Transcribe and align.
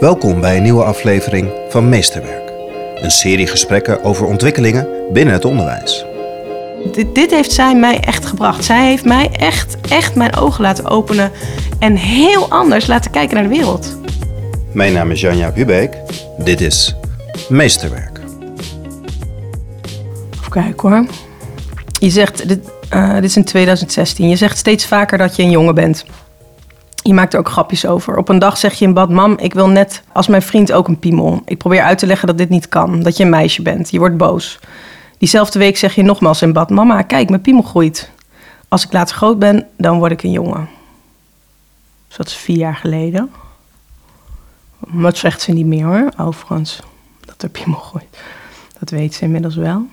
Welkom 0.00 0.40
bij 0.40 0.56
een 0.56 0.62
nieuwe 0.62 0.84
aflevering 0.84 1.50
van 1.68 1.88
Meesterwerk. 1.88 2.52
Een 2.94 3.10
serie 3.10 3.46
gesprekken 3.46 4.04
over 4.04 4.26
ontwikkelingen 4.26 4.88
binnen 5.12 5.34
het 5.34 5.44
onderwijs. 5.44 6.04
Dit, 6.92 7.14
dit 7.14 7.30
heeft 7.30 7.52
zij 7.52 7.74
mij 7.74 8.00
echt 8.00 8.26
gebracht. 8.26 8.64
Zij 8.64 8.86
heeft 8.86 9.04
mij 9.04 9.30
echt, 9.32 9.76
echt 9.88 10.14
mijn 10.14 10.36
ogen 10.36 10.62
laten 10.62 10.84
openen 10.84 11.30
en 11.78 11.96
heel 11.96 12.50
anders 12.50 12.86
laten 12.86 13.10
kijken 13.10 13.34
naar 13.34 13.42
de 13.42 13.56
wereld. 13.56 13.98
Mijn 14.72 14.92
naam 14.92 15.10
is 15.10 15.20
Janja 15.20 15.52
Hubeek. 15.52 15.96
Dit 16.38 16.60
is 16.60 16.94
Meesterwerk. 17.48 18.20
Even 20.30 20.50
kijken 20.50 20.88
hoor. 20.88 21.06
Je 21.98 22.10
zegt, 22.10 22.48
dit, 22.48 22.70
eh, 22.88 23.14
dit 23.14 23.24
is 23.24 23.36
in 23.36 23.44
2016, 23.44 24.28
je 24.28 24.36
zegt 24.36 24.58
steeds 24.58 24.86
vaker 24.86 25.18
dat 25.18 25.36
je 25.36 25.42
een 25.42 25.50
jongen 25.50 25.74
bent. 25.74 26.04
Je 27.06 27.14
maakt 27.14 27.32
er 27.32 27.38
ook 27.38 27.48
grapjes 27.48 27.86
over. 27.86 28.16
Op 28.16 28.28
een 28.28 28.38
dag 28.38 28.56
zeg 28.56 28.74
je 28.74 28.84
in 28.84 28.92
bad, 28.92 29.10
mam, 29.10 29.38
ik 29.38 29.54
wil 29.54 29.68
net 29.68 30.02
als 30.12 30.26
mijn 30.26 30.42
vriend 30.42 30.72
ook 30.72 30.88
een 30.88 30.98
piemel. 30.98 31.42
Ik 31.44 31.58
probeer 31.58 31.82
uit 31.82 31.98
te 31.98 32.06
leggen 32.06 32.26
dat 32.26 32.38
dit 32.38 32.48
niet 32.48 32.68
kan, 32.68 33.02
dat 33.02 33.16
je 33.16 33.24
een 33.24 33.30
meisje 33.30 33.62
bent. 33.62 33.90
Je 33.90 33.98
wordt 33.98 34.16
boos. 34.16 34.58
Diezelfde 35.18 35.58
week 35.58 35.76
zeg 35.76 35.94
je 35.94 36.02
nogmaals 36.02 36.42
in 36.42 36.52
bad, 36.52 36.70
mama, 36.70 37.02
kijk, 37.02 37.28
mijn 37.28 37.40
piemel 37.40 37.62
groeit. 37.62 38.10
Als 38.68 38.84
ik 38.84 38.92
later 38.92 39.16
groot 39.16 39.38
ben, 39.38 39.66
dan 39.76 39.98
word 39.98 40.12
ik 40.12 40.22
een 40.22 40.30
jongen. 40.30 40.68
Dus 42.08 42.16
dat 42.16 42.26
is 42.26 42.34
vier 42.34 42.56
jaar 42.56 42.76
geleden. 42.76 43.30
Dat 44.78 45.16
zegt 45.16 45.42
ze 45.42 45.52
niet 45.52 45.66
meer 45.66 45.86
hoor, 45.86 46.12
overigens. 46.16 46.80
Dat 47.20 47.42
er 47.42 47.48
piemel 47.48 47.78
groeit. 47.78 48.18
Dat 48.78 48.90
weet 48.90 49.14
ze 49.14 49.22
inmiddels 49.22 49.56
wel. 49.56 49.86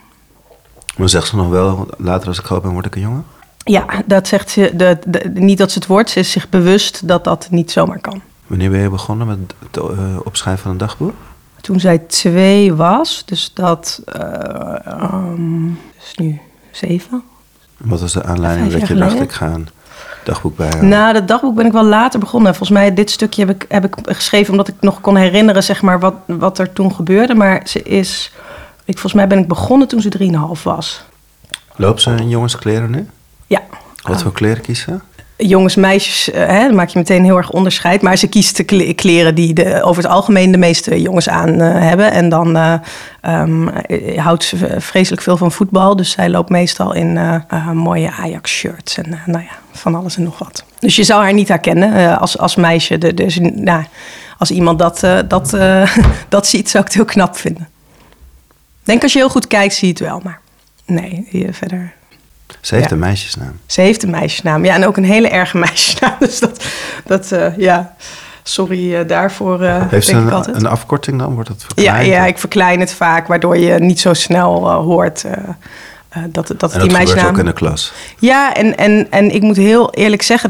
Maar 0.98 1.10
zegt 1.10 1.28
ze 1.28 1.36
nog 1.36 1.50
wel, 1.50 1.88
later 1.98 2.28
als 2.28 2.40
ik 2.40 2.46
groot 2.46 2.62
ben, 2.62 2.72
word 2.72 2.86
ik 2.86 2.96
een 2.96 3.02
jongen? 3.02 3.26
Ja, 3.64 3.86
dat 4.06 4.28
zegt 4.28 4.50
ze. 4.50 4.72
De, 4.76 4.98
de- 5.08 5.32
niet 5.34 5.58
dat 5.58 5.72
ze 5.72 5.80
het 5.80 5.88
wordt, 5.88 6.10
ze 6.10 6.20
is 6.20 6.32
zich 6.32 6.50
bewust 6.50 7.08
dat 7.08 7.24
dat 7.24 7.48
niet 7.50 7.72
zomaar 7.72 8.00
kan. 8.00 8.22
Wanneer 8.48 8.70
ben 8.70 8.80
je 8.80 8.90
begonnen 8.90 9.28
met 9.28 9.38
het 9.60 9.78
eh, 9.78 10.16
opschrijven 10.24 10.64
van 10.64 10.72
een 10.72 10.78
dagboek? 10.78 11.14
Toen 11.62 11.80
zij 11.80 11.98
twee 11.98 12.74
was, 12.74 13.24
dus 13.26 13.52
dat 13.54 14.02
eh, 14.06 14.86
ehm, 14.86 15.68
is 15.70 16.16
nu 16.16 16.42
zeven. 16.72 17.24
Wat 17.78 18.02
was 18.02 18.14
de 18.14 18.24
aanleiding 18.24 18.72
dat 18.72 18.88
je 18.88 18.96
dacht, 18.96 19.22
ik 19.22 19.32
ga 19.32 19.48
een 19.48 19.68
dagboek 20.24 20.58
bijhouden? 20.58 20.90
Na 20.90 21.14
dat 21.14 21.28
dagboek 21.28 21.56
ben 21.56 21.66
ik 21.66 21.72
wel 21.72 21.86
later 21.86 22.20
begonnen. 22.20 22.56
Volgens 22.56 22.78
mij, 22.80 22.94
dit 22.94 23.10
stukje 23.12 23.46
heb 23.46 23.56
ik, 23.56 23.66
heb 23.70 23.86
ik 23.86 23.96
geschreven 24.04 24.52
omdat 24.52 24.68
ik 24.68 24.76
nog 24.80 25.02
kon 25.02 25.16
herinneren 25.16 25.64
zeg 25.64 25.82
maar, 25.82 26.00
wat, 26.00 26.16
wat 26.26 26.58
er 26.58 26.74
toen 26.74 26.96
gebeurde. 26.96 27.36
Maar 27.36 27.62
ze 27.66 27.82
is, 27.82 28.32
ik, 28.86 28.94
volgens 28.94 29.14
mij 29.14 29.28
ben 29.28 29.38
ik 29.38 29.48
begonnen 29.48 29.88
toen 29.88 30.02
ze 30.02 30.12
3,5 30.58 30.64
was. 30.64 31.04
Loopt 31.76 32.02
ze 32.02 32.10
in 32.10 32.30
jongenskleren 32.30 32.90
nu? 32.90 33.08
Ja, 33.48 33.62
Wat 34.02 34.22
voor 34.22 34.32
kleren 34.32 34.62
kiest 34.62 34.84
ze? 34.84 35.00
jongens, 35.38 35.76
meisjes, 35.76 36.32
eh, 36.32 36.48
hè, 36.48 36.66
dan 36.68 36.76
maak 36.76 36.90
je 36.90 36.98
meteen 36.98 37.24
heel 37.24 37.38
erg 37.38 37.52
onderscheid. 37.52 38.02
Maar 38.02 38.18
ze 38.18 38.28
kiest 38.28 38.58
de 38.58 38.64
kle- 38.64 38.94
kleren 38.94 39.36
die 39.36 39.54
de, 39.54 39.84
over 39.84 40.04
het 40.04 40.12
algemeen 40.12 40.52
de 40.52 40.58
meeste 40.58 41.02
jongens 41.02 41.30
aan 41.30 41.62
eh, 41.62 41.80
hebben. 41.80 42.12
En 42.12 42.30
dan 42.30 42.56
eh, 42.58 42.74
ehm, 43.22 43.68
eh, 43.68 44.24
houdt 44.24 44.44
ze 44.44 44.76
vreselijk 44.78 45.22
veel 45.22 45.38
van 45.38 45.52
voetbal. 45.52 45.96
Dus 45.96 46.12
zij 46.12 46.30
loopt 46.30 46.50
meestal 46.50 46.94
in 46.94 47.42
mooie 47.74 48.12
Ajax-shirts 48.12 48.98
en 48.98 49.20
nou 49.26 49.44
ja, 49.44 49.52
van 49.72 49.96
alles 49.96 50.18
en 50.18 50.24
nog 50.24 50.38
wat. 50.40 50.64
Dus 50.80 50.96
je 50.96 51.04
zou 51.04 51.24
haar 51.24 51.34
niet 51.34 51.48
herkennen 51.48 52.20
als, 52.20 52.38
als 52.38 52.56
meisje. 52.56 52.98
De, 52.98 53.14
dus, 53.14 53.40
nou, 53.42 53.84
als 54.38 54.52
iemand 54.52 54.80
dat, 54.80 55.00
dat, 55.28 55.58
dat 56.30 56.48
ziet, 56.48 56.70
zou 56.70 56.84
ik 56.84 56.90
het 56.90 56.98
heel 56.98 57.06
knap 57.14 57.38
vinden. 57.38 57.68
Ik 58.80 58.90
denk 58.90 59.04
als 59.04 59.14
je 59.14 59.20
heel 59.20 59.30
goed 59.30 59.48
kijkt, 59.48 59.74
zie 59.74 59.88
je 59.88 59.94
het 59.94 60.04
wel. 60.04 60.20
Maar 60.24 60.40
nee, 60.86 61.28
verder... 61.52 61.94
Ze 62.62 62.76
heeft 62.76 62.88
Ja. 62.90 62.94
een 62.96 63.02
meisjesnaam. 63.02 63.60
Ze 63.66 63.82
heeft 63.82 64.04
een 64.04 64.10
meisjesnaam. 64.10 64.66
Ja, 64.66 64.76
en 64.76 64.86
ook 64.86 64.98
een 64.98 65.04
hele 65.06 65.30
erge 65.30 65.58
meisjesnaam. 65.68 66.16
Dus 66.20 66.40
dat, 66.40 66.66
dat 67.06 67.32
eh, 67.32 67.58
ja, 67.58 67.96
sorry 68.44 68.96
eh, 68.96 69.08
daarvoor, 69.08 69.62
eh 69.62 69.82
Heeft 69.90 70.08
ze 70.08 70.14
een, 70.14 70.32
altijd. 70.32 70.56
een 70.56 70.66
afkorting 70.66 71.20
dan? 71.20 71.34
Wordt 71.34 71.50
het 71.50 71.62
ja, 71.62 71.66
verkleind? 71.68 72.06
ja, 72.06 72.26
ik 72.26 72.38
verklein 72.38 72.80
het 72.80 72.94
vaak, 72.94 73.28
waardoor 73.28 73.58
je 73.58 73.80
niet 73.80 74.00
zo 74.00 74.14
snel 74.14 74.72
hoort 74.72 75.24
eh, 75.24 75.34
dat, 76.30 76.34
dat 76.34 76.48
die 76.48 76.58
dat 76.58 76.72
gebeurt 76.72 76.92
meisjesnaam... 76.92 77.30
ook 77.30 77.38
in 77.38 77.46
de 77.46 77.54
klas. 77.54 77.94
Ja, 78.20 78.54
en, 78.54 78.78
en, 78.78 79.08
en 79.10 79.36
ik 79.36 79.42
moet 79.42 79.58
heel 79.58 79.94
eerlijk 79.94 80.22
zeggen, 80.22 80.50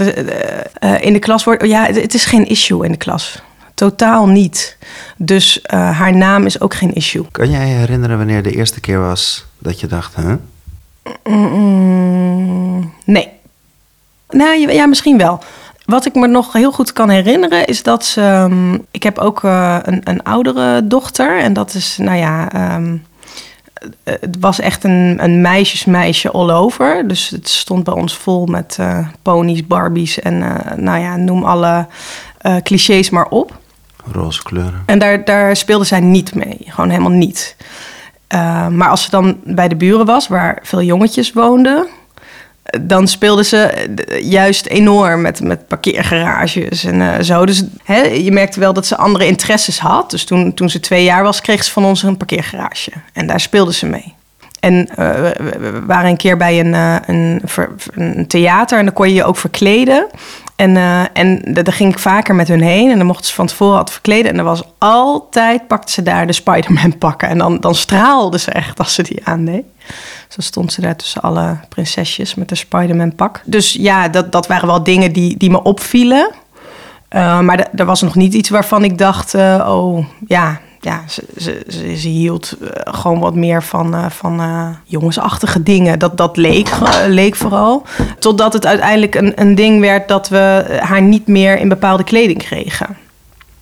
in 1.01 1.13
de 1.13 1.19
klas 1.19 1.43
wordt... 1.43 1.65
Ja, 1.65 1.85
het, 1.85 2.01
het 2.01 2.13
is 2.13 2.25
geen 2.25 2.47
issue 2.47 2.85
in 2.85 2.91
de 2.91 2.97
klas. 2.97 3.41
Totaal 3.73 4.27
niet. 4.27 4.77
Dus 5.17 5.59
haar 5.67 6.15
naam 6.15 6.45
is 6.45 6.61
ook 6.61 6.73
geen 6.73 6.93
issue. 6.93 7.25
Kan 7.31 7.51
jij 7.51 7.67
je 7.67 7.73
herinneren 7.73 8.17
wanneer 8.17 8.43
de 8.43 8.51
eerste 8.51 8.79
keer 8.79 8.99
was 8.99 9.45
dat 9.59 9.79
je 9.79 9.87
dacht, 9.87 10.15
hè? 10.15 10.35
Mm, 11.23 12.93
nee. 13.05 13.29
Nou, 14.29 14.59
ja, 14.59 14.69
ja, 14.69 14.85
misschien 14.85 15.17
wel. 15.17 15.39
Wat 15.85 16.05
ik 16.05 16.15
me 16.15 16.27
nog 16.27 16.53
heel 16.53 16.71
goed 16.71 16.93
kan 16.93 17.09
herinneren 17.09 17.65
is 17.65 17.83
dat 17.83 18.05
ze. 18.05 18.21
ehm, 18.21 18.73
ik 18.91 19.03
heb 19.03 19.17
ook 19.17 19.43
eh, 19.43 19.77
een, 19.81 20.01
een 20.03 20.23
oudere 20.23 20.87
dochter. 20.87 21.39
En 21.39 21.53
dat 21.53 21.73
is, 21.73 21.97
nou 21.97 22.17
ja. 22.17 22.51
ehm, 22.51 22.97
eh, 24.03 24.13
het 24.19 24.37
was 24.39 24.59
echt 24.59 24.83
een, 24.83 25.17
een 25.23 25.41
meisjesmeisje 25.41 26.31
all 26.31 26.49
over. 26.51 27.07
Dus 27.07 27.29
het 27.29 27.49
stond 27.49 27.83
bij 27.83 27.93
ons 27.93 28.17
vol 28.17 28.45
met 28.45 28.75
eh, 28.79 29.07
ponies, 29.21 29.67
barbies 29.67 30.19
en 30.19 30.37
nou 30.77 30.99
ja, 30.99 31.15
noem 31.15 31.43
alle 31.43 31.87
clichés 32.63 33.09
maar 33.09 33.27
op. 33.27 33.61
Roze 34.11 34.43
kleuren. 34.43 34.83
En 34.85 34.99
daar, 34.99 35.25
daar 35.25 35.55
speelde 35.55 35.85
zij 35.85 35.99
niet 35.99 36.35
mee. 36.35 36.57
Gewoon 36.65 36.89
helemaal 36.89 37.11
niet. 37.11 37.55
Uh, 38.29 38.67
maar 38.67 38.89
als 38.89 39.03
ze 39.03 39.09
dan 39.09 39.39
bij 39.43 39.67
de 39.67 39.75
buren 39.75 40.05
was, 40.05 40.27
waar 40.27 40.59
veel 40.61 40.81
jongetjes 40.81 41.33
woonden... 41.33 41.87
eh, 42.63 42.79
dan 42.81 43.07
speelde 43.07 43.43
ze 43.43 43.57
eh, 43.57 44.29
juist 44.31 44.65
enorm 44.65 45.21
met, 45.21 45.41
met 45.41 45.67
parkeergarages 45.67 46.83
en 46.83 47.25
zo. 47.25 47.45
Dus 47.45 47.63
hè, 47.83 48.01
je 48.01 48.31
merkte 48.31 48.59
wel 48.59 48.73
dat 48.73 48.85
ze 48.85 48.97
andere 48.97 49.25
interesses 49.25 49.79
had. 49.79 50.11
Dus 50.11 50.25
toen, 50.25 50.53
toen 50.53 50.69
ze 50.69 50.79
twee 50.79 51.03
jaar 51.03 51.23
was, 51.23 51.41
kreeg 51.41 51.63
ze 51.63 51.71
van 51.71 51.85
ons 51.85 52.03
een 52.03 52.17
parkeergarage. 52.17 52.91
En 53.13 53.27
daar 53.27 53.39
speelde 53.39 53.73
ze 53.73 53.85
mee. 53.85 54.13
En 54.59 54.89
we, 54.95 55.81
waren 55.85 56.09
een 56.09 56.17
keer 56.17 56.37
bij 56.37 56.59
een, 56.59 56.73
een, 56.73 57.41
een, 57.93 58.27
theater 58.27 58.77
en 58.77 58.85
dan 58.85 58.93
kon 58.93 59.07
je 59.07 59.13
je 59.13 59.23
ook 59.23 59.37
verkleden. 59.37 60.07
En, 60.63 60.75
uh, 60.75 61.03
en 61.13 61.41
daar 61.43 61.73
ging 61.73 61.91
ik 61.91 61.99
vaker 61.99 62.35
met 62.35 62.47
hun 62.47 62.61
heen. 62.61 62.91
En 62.91 62.97
dan 62.97 63.05
mochten 63.05 63.25
ze 63.25 63.33
van 63.33 63.47
tevoren 63.47 63.75
wat 63.75 63.91
verkleden. 63.91 64.31
En 64.31 64.37
er 64.37 64.43
was 64.43 64.63
altijd, 64.77 65.67
pakte 65.67 65.91
ze 65.91 66.03
daar 66.03 66.27
de 66.27 66.33
Spider-Man 66.33 66.97
pakken. 67.07 67.29
En 67.29 67.37
dan, 67.37 67.59
dan 67.59 67.75
straalde 67.75 68.39
ze 68.39 68.51
echt 68.51 68.79
als 68.79 68.93
ze 68.93 69.03
die 69.03 69.25
aandeed. 69.25 69.63
Zo 70.27 70.41
stond 70.41 70.73
ze 70.73 70.81
daar 70.81 70.95
tussen 70.95 71.21
alle 71.21 71.57
prinsesjes 71.69 72.35
met 72.35 72.49
de 72.49 72.55
Spider-Man 72.55 73.15
pak. 73.15 73.41
Dus 73.45 73.73
ja, 73.73 74.07
dat, 74.07 74.31
dat 74.31 74.47
waren 74.47 74.67
wel 74.67 74.83
dingen 74.83 75.13
die, 75.13 75.37
die 75.37 75.49
me 75.49 75.63
opvielen. 75.63 76.31
Uh, 77.09 77.39
maar 77.39 77.67
er 77.75 77.85
was 77.85 78.01
nog 78.01 78.15
niet 78.15 78.33
iets 78.33 78.49
waarvan 78.49 78.83
ik 78.83 78.97
dacht, 78.97 79.35
uh, 79.35 79.65
oh 79.69 80.05
ja, 80.27 80.59
ja, 80.83 81.03
ze, 81.07 81.25
ze, 81.37 81.63
ze, 81.97 82.07
hield 82.07 82.55
uh, 82.61 82.69
gewoon 82.73 83.19
wat 83.19 83.35
meer 83.35 83.63
van, 83.63 83.95
uh, 83.95 84.09
van 84.09 84.39
uh, 84.41 84.67
jongensachtige 84.83 85.63
dingen. 85.63 85.99
Dat, 85.99 86.17
dat 86.17 86.37
leek, 86.37 86.69
leek 87.07 87.35
vooral. 87.35 87.85
Totdat 88.19 88.53
het 88.53 88.65
uiteindelijk 88.65 89.15
een, 89.15 89.41
een 89.41 89.55
ding 89.55 89.79
werd 89.79 90.07
dat 90.07 90.29
we 90.29 90.77
haar 90.79 91.01
niet 91.01 91.27
meer 91.27 91.57
in 91.57 91.69
bepaalde 91.69 92.03
kleding 92.03 92.37
kregen. 92.37 92.97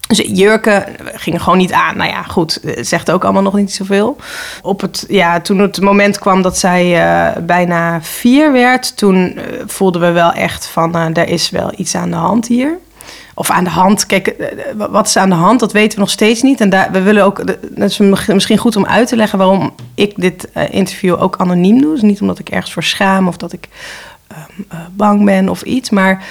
Dus 0.08 0.22
jurken 0.28 0.86
gingen 1.14 1.42
gewoon 1.42 1.58
niet 1.58 1.72
aan. 1.72 1.98
Nou 1.98 2.10
ja, 2.10 2.24
goed, 2.24 2.60
zegt 2.76 3.12
ook 3.12 3.24
allemaal 3.24 3.42
nog 3.42 3.54
niet 3.54 3.74
zoveel. 3.74 4.18
Op 4.62 4.81
het, 4.81 5.06
ja, 5.08 5.42
toen 5.42 5.60
het 5.60 5.81
moment 5.81 6.20
kwam 6.20 6.42
dat 6.42 6.58
zij 6.58 7.04
bijna 7.46 8.02
vier 8.02 8.52
werd... 8.52 8.98
toen 8.98 9.40
voelden 9.66 10.02
we 10.02 10.12
wel 10.12 10.31
echt 10.31 10.66
van, 10.66 10.96
er 10.96 11.28
is 11.28 11.50
wel 11.50 11.74
iets 11.76 11.96
aan 11.96 12.10
de 12.10 12.16
hand 12.16 12.48
hier 12.48 12.78
of 13.41 13.50
aan 13.50 13.63
de 13.63 13.69
hand. 13.69 14.06
Kijk, 14.06 14.28
eh, 14.28 14.47
wat 14.90 15.07
is 15.07 15.18
aan 15.18 15.29
de 15.29 15.35
hand, 15.35 15.59
dat 15.59 15.72
weten 15.72 15.94
we 15.94 16.00
nog 16.00 16.09
steeds 16.09 16.41
niet. 16.41 16.62
En 16.62 16.69
daar, 16.69 16.91
we 16.91 17.02
willen 17.02 17.24
ook, 17.24 17.47
dat 17.62 17.90
is 17.90 17.97
misschien 18.28 18.57
goed 18.57 18.75
om 18.75 18.85
uit 18.85 19.07
te 19.07 19.16
leggen 19.16 19.38
waarom 19.38 19.74
ik 19.96 20.13
dit 20.16 20.50
interview 20.69 21.22
ook 21.22 21.38
anoniem 21.38 21.81
doe. 21.81 21.91
Dus 21.91 22.01
niet 22.01 22.22
omdat 22.22 22.40
ik 22.40 22.50
ergens 22.50 22.74
voor 22.74 22.84
schaam 22.84 23.28
of 23.28 23.38
dat 23.38 23.53
ik 23.53 23.68
uh, 24.31 24.38
bang 24.91 25.25
ben 25.25 25.50
of 25.50 25.62
iets. 25.62 25.90
Maar 25.90 26.24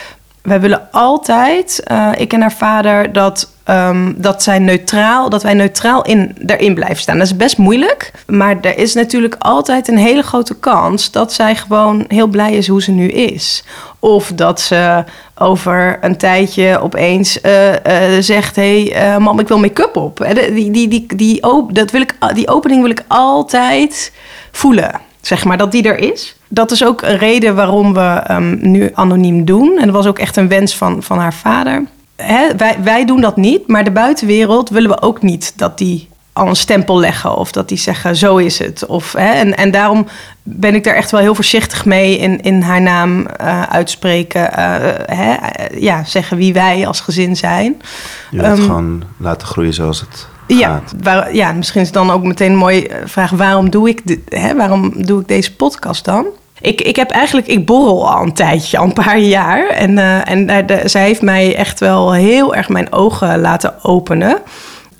wij 0.42 0.60
willen 0.60 0.88
altijd, 0.90 1.82
ik 2.16 2.32
en 2.32 2.40
haar 2.40 2.52
vader, 2.52 3.12
dat, 3.12 3.52
um, 3.70 4.14
dat, 4.16 4.42
zij 4.42 4.58
neutraal, 4.58 5.28
dat 5.28 5.42
wij 5.42 5.54
neutraal 5.54 6.02
in, 6.04 6.36
erin 6.46 6.74
blijven 6.74 6.96
staan. 6.96 7.18
Dat 7.18 7.26
is 7.26 7.36
best 7.36 7.58
moeilijk. 7.58 8.12
Maar 8.26 8.56
er 8.60 8.78
is 8.78 8.94
natuurlijk 8.94 9.36
altijd 9.38 9.88
een 9.88 9.98
hele 9.98 10.22
grote 10.22 10.54
kans 10.54 11.10
dat 11.10 11.32
zij 11.32 11.56
gewoon 11.56 12.04
heel 12.08 12.26
blij 12.26 12.52
is 12.52 12.68
hoe 12.68 12.82
ze 12.82 12.90
nu 12.90 13.08
is. 13.08 13.64
Of 13.98 14.32
dat 14.34 14.60
ze 14.60 15.04
over 15.34 15.98
een 16.00 16.16
tijdje 16.16 16.80
opeens 16.80 17.38
uh, 17.42 17.68
uh, 17.68 17.76
zegt: 18.20 18.56
Hé, 18.56 18.82
hey, 18.82 19.14
uh, 19.14 19.16
mam, 19.16 19.38
ik 19.38 19.48
wil 19.48 19.58
make-up 19.58 19.96
op. 19.96 20.26
Die, 20.34 20.70
die, 20.70 20.88
die, 20.88 21.06
die, 21.16 21.40
dat 21.72 21.90
wil 21.90 22.00
ik, 22.00 22.14
die 22.34 22.48
opening 22.48 22.82
wil 22.82 22.90
ik 22.90 23.04
altijd 23.08 24.12
voelen. 24.50 25.00
Zeg 25.20 25.44
maar 25.44 25.56
dat 25.56 25.72
die 25.72 25.82
er 25.82 25.98
is. 25.98 26.36
Dat 26.48 26.70
is 26.70 26.84
ook 26.84 27.02
een 27.02 27.18
reden 27.18 27.54
waarom 27.54 27.94
we 27.94 28.22
um, 28.30 28.58
nu 28.60 28.90
anoniem 28.94 29.44
doen. 29.44 29.78
En 29.78 29.84
dat 29.84 29.94
was 29.94 30.06
ook 30.06 30.18
echt 30.18 30.36
een 30.36 30.48
wens 30.48 30.76
van, 30.76 31.02
van 31.02 31.18
haar 31.18 31.34
vader. 31.34 31.84
Hè, 32.20 32.56
wij, 32.56 32.76
wij 32.82 33.04
doen 33.04 33.20
dat 33.20 33.36
niet, 33.36 33.66
maar 33.68 33.84
de 33.84 33.90
buitenwereld 33.90 34.68
willen 34.68 34.90
we 34.90 35.02
ook 35.02 35.22
niet 35.22 35.52
dat 35.56 35.78
die 35.78 36.08
al 36.32 36.46
een 36.46 36.56
stempel 36.56 37.00
leggen 37.00 37.36
of 37.36 37.52
dat 37.52 37.68
die 37.68 37.78
zeggen 37.78 38.16
zo 38.16 38.36
is 38.36 38.58
het. 38.58 38.86
Of, 38.86 39.12
hè, 39.12 39.30
en, 39.32 39.56
en 39.56 39.70
daarom 39.70 40.06
ben 40.42 40.74
ik 40.74 40.84
daar 40.84 40.94
echt 40.94 41.10
wel 41.10 41.20
heel 41.20 41.34
voorzichtig 41.34 41.84
mee 41.84 42.18
in, 42.18 42.40
in 42.40 42.62
haar 42.62 42.82
naam 42.82 43.18
uh, 43.20 43.62
uitspreken. 43.62 44.40
Uh, 44.40 44.76
hè, 45.04 45.36
ja, 45.74 46.04
zeggen 46.04 46.36
wie 46.36 46.52
wij 46.52 46.86
als 46.86 47.00
gezin 47.00 47.36
zijn. 47.36 47.82
Je 48.30 48.40
wilt 48.40 48.58
um, 48.58 48.64
gewoon 48.64 49.02
laten 49.16 49.46
groeien 49.46 49.74
zoals 49.74 50.00
het 50.00 50.28
ja, 50.58 50.82
waar, 51.02 51.34
ja, 51.34 51.52
misschien 51.52 51.80
is 51.80 51.86
het 51.86 51.96
dan 51.96 52.10
ook 52.10 52.22
meteen 52.22 52.50
een 52.50 52.56
mooie 52.56 52.90
vraag: 53.04 53.30
waarom 53.30 53.70
doe 53.70 53.88
ik, 53.88 54.00
dit, 54.04 54.20
hè, 54.28 54.56
waarom 54.56 55.04
doe 55.04 55.20
ik 55.20 55.28
deze 55.28 55.56
podcast 55.56 56.04
dan? 56.04 56.26
Ik, 56.60 56.80
ik 56.80 56.96
heb 56.96 57.10
eigenlijk, 57.10 57.46
ik 57.46 57.66
borrel 57.66 58.10
al 58.10 58.22
een 58.22 58.34
tijdje, 58.34 58.78
al 58.78 58.84
een 58.84 58.92
paar 58.92 59.18
jaar. 59.18 59.68
En, 59.68 59.90
uh, 59.90 60.28
en 60.28 60.66
de, 60.66 60.80
zij 60.84 61.02
heeft 61.02 61.22
mij 61.22 61.56
echt 61.56 61.80
wel 61.80 62.12
heel 62.12 62.54
erg 62.54 62.68
mijn 62.68 62.92
ogen 62.92 63.40
laten 63.40 63.84
openen. 63.84 64.38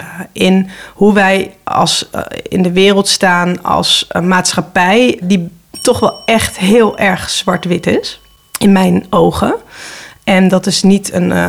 Uh, 0.00 0.06
in 0.32 0.70
hoe 0.94 1.12
wij 1.12 1.54
als, 1.64 2.10
in 2.48 2.62
de 2.62 2.72
wereld 2.72 3.08
staan 3.08 3.62
als 3.62 4.06
maatschappij, 4.22 5.18
die 5.22 5.50
toch 5.82 6.00
wel 6.00 6.22
echt 6.24 6.58
heel 6.58 6.98
erg 6.98 7.30
zwart-wit 7.30 7.86
is. 7.86 8.20
In 8.58 8.72
mijn 8.72 9.06
ogen. 9.10 9.54
En 10.24 10.48
dat 10.48 10.66
is 10.66 10.82
niet 10.82 11.12
een, 11.12 11.30
uh, 11.30 11.46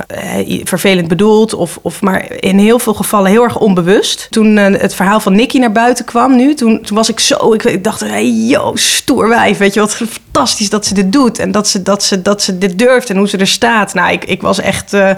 vervelend 0.63 1.07
bedoeld, 1.07 1.53
of, 1.53 1.79
of, 1.81 2.01
maar 2.01 2.31
in 2.31 2.57
heel 2.57 2.79
veel 2.79 2.93
gevallen 2.93 3.31
heel 3.31 3.43
erg 3.43 3.59
onbewust. 3.59 4.27
Toen 4.29 4.57
uh, 4.57 4.65
het 4.65 4.95
verhaal 4.95 5.19
van 5.19 5.35
Nicky 5.35 5.57
naar 5.57 5.71
buiten 5.71 6.05
kwam 6.05 6.35
nu, 6.35 6.53
toen, 6.53 6.81
toen 6.81 6.97
was 6.97 7.09
ik 7.09 7.19
zo, 7.19 7.53
ik, 7.53 7.63
ik 7.63 7.83
dacht, 7.83 7.99
hey, 7.99 8.29
yo, 8.29 8.71
stoer 8.75 9.27
wijf, 9.27 9.57
weet 9.57 9.73
je 9.73 9.79
wat 9.79 9.95
fantastisch 10.31 10.69
dat 10.69 10.85
ze 10.85 10.93
dit 10.93 11.11
doet. 11.11 11.39
En 11.39 11.51
dat 11.51 11.67
ze, 11.67 11.81
dat 11.81 12.03
ze, 12.03 12.21
dat 12.21 12.41
ze 12.41 12.57
dit 12.57 12.79
durft 12.79 13.09
en 13.09 13.17
hoe 13.17 13.27
ze 13.29 13.37
er 13.37 13.47
staat. 13.47 13.93
Nou, 13.93 14.11
ik, 14.11 14.25
ik 14.25 14.41
was 14.41 14.59
echt... 14.59 14.93
Uh, 14.93 15.11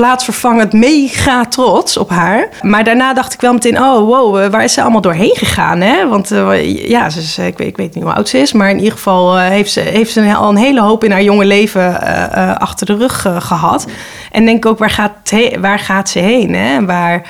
plaatsvervangend 0.00 0.72
mega 0.72 1.44
trots 1.44 1.96
op 1.96 2.10
haar. 2.10 2.48
Maar 2.62 2.84
daarna 2.84 3.14
dacht 3.14 3.32
ik 3.32 3.40
wel 3.40 3.52
meteen, 3.52 3.78
oh 3.78 4.06
wow, 4.06 4.50
waar 4.50 4.64
is 4.64 4.72
ze 4.72 4.82
allemaal 4.82 5.00
doorheen 5.00 5.36
gegaan? 5.36 5.80
Hè? 5.80 6.08
Want 6.08 6.32
uh, 6.32 6.88
ja, 6.88 7.10
ze 7.10 7.20
is, 7.20 7.38
ik, 7.38 7.58
weet, 7.58 7.68
ik 7.68 7.76
weet 7.76 7.94
niet 7.94 8.04
hoe 8.04 8.12
oud 8.12 8.28
ze 8.28 8.38
is, 8.38 8.52
maar 8.52 8.70
in 8.70 8.78
ieder 8.78 8.92
geval 8.92 9.36
uh, 9.36 9.46
heeft 9.46 9.72
ze, 9.72 9.80
heeft 9.80 10.12
ze 10.12 10.34
al 10.34 10.50
een 10.50 10.56
hele 10.56 10.80
hoop 10.80 11.04
in 11.04 11.10
haar 11.10 11.22
jonge 11.22 11.44
leven 11.44 11.90
uh, 11.90 12.56
achter 12.56 12.86
de 12.86 12.96
rug 12.96 13.26
gehad. 13.38 13.86
En 14.32 14.44
denk 14.44 14.66
ook, 14.66 14.78
waar 14.78 14.90
gaat, 14.90 15.12
waar 15.60 15.78
gaat 15.78 16.08
ze 16.08 16.18
heen? 16.18 16.54
Hè? 16.54 16.84
Waar, 16.84 17.22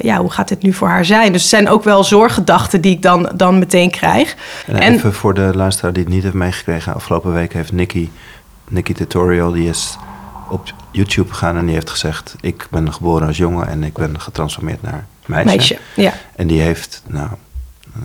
ja, 0.00 0.16
hoe 0.16 0.30
gaat 0.30 0.48
dit 0.48 0.62
nu 0.62 0.72
voor 0.72 0.88
haar 0.88 1.04
zijn? 1.04 1.32
Dus 1.32 1.40
het 1.40 1.50
zijn 1.50 1.68
ook 1.68 1.84
wel 1.84 2.04
zorggedachten 2.04 2.80
die 2.80 2.92
ik 2.92 3.02
dan, 3.02 3.30
dan 3.34 3.58
meteen 3.58 3.90
krijg. 3.90 4.36
En, 4.66 4.80
en 4.80 4.94
even 4.94 5.14
voor 5.14 5.34
de 5.34 5.50
luisteraar 5.54 5.92
die 5.92 6.02
het 6.02 6.12
niet 6.12 6.22
heeft 6.22 6.34
meegekregen, 6.34 6.94
afgelopen 6.94 7.32
week 7.32 7.52
heeft 7.52 7.72
Nicky, 7.72 8.08
Nicky 8.68 8.92
Tutorial, 8.92 9.52
die 9.52 9.68
is 9.68 9.98
op 10.48 10.72
YouTube 10.90 11.28
gegaan 11.28 11.56
en 11.56 11.64
die 11.64 11.74
heeft 11.74 11.90
gezegd: 11.90 12.34
Ik 12.40 12.66
ben 12.70 12.92
geboren 12.92 13.26
als 13.26 13.36
jongen 13.36 13.68
en 13.68 13.82
ik 13.82 13.92
ben 13.92 14.20
getransformeerd 14.20 14.82
naar 14.82 15.06
meisje. 15.26 15.48
meisje 15.48 15.78
ja. 15.94 16.12
En 16.34 16.46
die 16.46 16.60
heeft, 16.60 17.02
nou, 17.06 17.28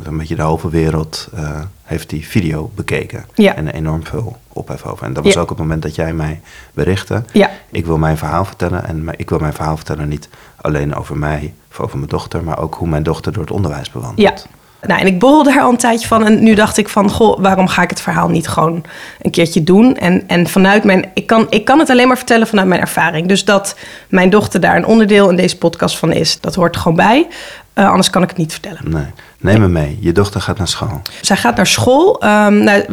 een 0.04 0.18
beetje 0.18 0.36
de 0.36 0.42
halve 0.42 0.70
wereld, 0.70 1.30
uh, 1.36 1.62
heeft 1.84 2.10
die 2.10 2.28
video 2.28 2.72
bekeken. 2.76 3.26
Ja. 3.36 3.56
En 3.56 3.68
enorm 3.68 4.06
veel 4.06 4.38
ophef 4.48 4.86
over. 4.86 5.06
En 5.06 5.14
dat 5.14 5.24
was 5.24 5.38
ook 5.38 5.50
het 5.50 5.58
moment 5.58 5.82
dat 5.82 5.96
jij 5.96 6.14
mij 6.14 6.42
berichtte. 6.74 7.24
Ja. 7.34 7.50
Ik 7.70 7.86
wil 7.86 7.98
mijn 7.98 8.18
verhaal 8.18 8.46
vertellen. 8.46 8.86
En 8.86 9.08
ik 9.18 9.30
wil 9.30 9.40
mijn 9.40 9.54
verhaal 9.54 9.76
vertellen 9.76 10.08
niet 10.08 10.30
alleen 10.62 10.96
over 10.96 11.18
mij 11.18 11.54
of 11.70 11.80
over 11.80 11.98
mijn 11.98 12.10
dochter, 12.10 12.44
maar 12.44 12.60
ook 12.60 12.76
hoe 12.76 12.88
mijn 12.88 13.04
dochter 13.04 13.34
door 13.34 13.44
het 13.44 13.52
onderwijs 13.52 13.92
bewandelt. 13.92 14.40
Ja. 14.44 14.60
Nou, 14.88 15.00
en 15.00 15.08
ik 15.08 15.20
borrelde 15.20 15.52
daar 15.52 15.62
al 15.62 15.70
een 15.70 15.78
tijdje 15.78 16.08
van. 16.08 16.26
En 16.26 16.44
nu 16.44 16.54
dacht 16.54 16.78
ik 16.78 16.90
van, 16.90 17.10
goh, 17.10 17.40
waarom 17.40 17.68
ga 17.68 17.82
ik 17.82 17.90
het 17.90 18.02
verhaal 18.02 18.30
niet 18.30 18.48
gewoon 18.48 18.84
een 19.22 19.32
keertje 19.32 19.64
doen? 19.64 19.98
En, 19.98 20.24
en 20.28 20.48
vanuit 20.48 20.84
mijn... 20.84 21.12
Ik 21.14 21.28
kan, 21.28 21.48
ik 21.50 21.66
kan 21.66 21.80
het 21.80 21.90
alleen 21.90 22.08
maar 22.08 22.18
vertellen 22.18 22.48
vanuit 22.48 22.68
mijn 22.68 22.82
ervaring. 22.82 23.28
Dus 23.28 23.46
dat 23.46 23.76
mijn 24.10 24.30
dochter 24.30 24.60
daar 24.60 24.76
een 24.76 24.86
onderdeel 24.86 25.30
in 25.30 25.36
deze 25.36 25.58
podcast 25.58 25.98
van 25.98 26.12
is, 26.12 26.40
dat 26.40 26.56
hoort 26.56 26.76
er 26.76 26.82
gewoon 26.82 26.98
bij. 26.98 27.28
Uh, 27.76 27.90
anders 27.90 28.10
kan 28.10 28.24
ik 28.24 28.30
het 28.30 28.38
niet 28.38 28.52
vertellen. 28.52 28.82
Nee. 28.84 29.06
Neem 29.42 29.60
me 29.60 29.68
mee. 29.68 29.98
Je 30.02 30.12
dochter 30.12 30.42
gaat 30.42 30.58
naar 30.58 30.68
school. 30.68 31.02
Zij 31.22 31.36
gaat 31.36 31.56
naar 31.56 31.68
school. 31.68 32.24
Um, 32.24 32.64
nou, 32.64 32.84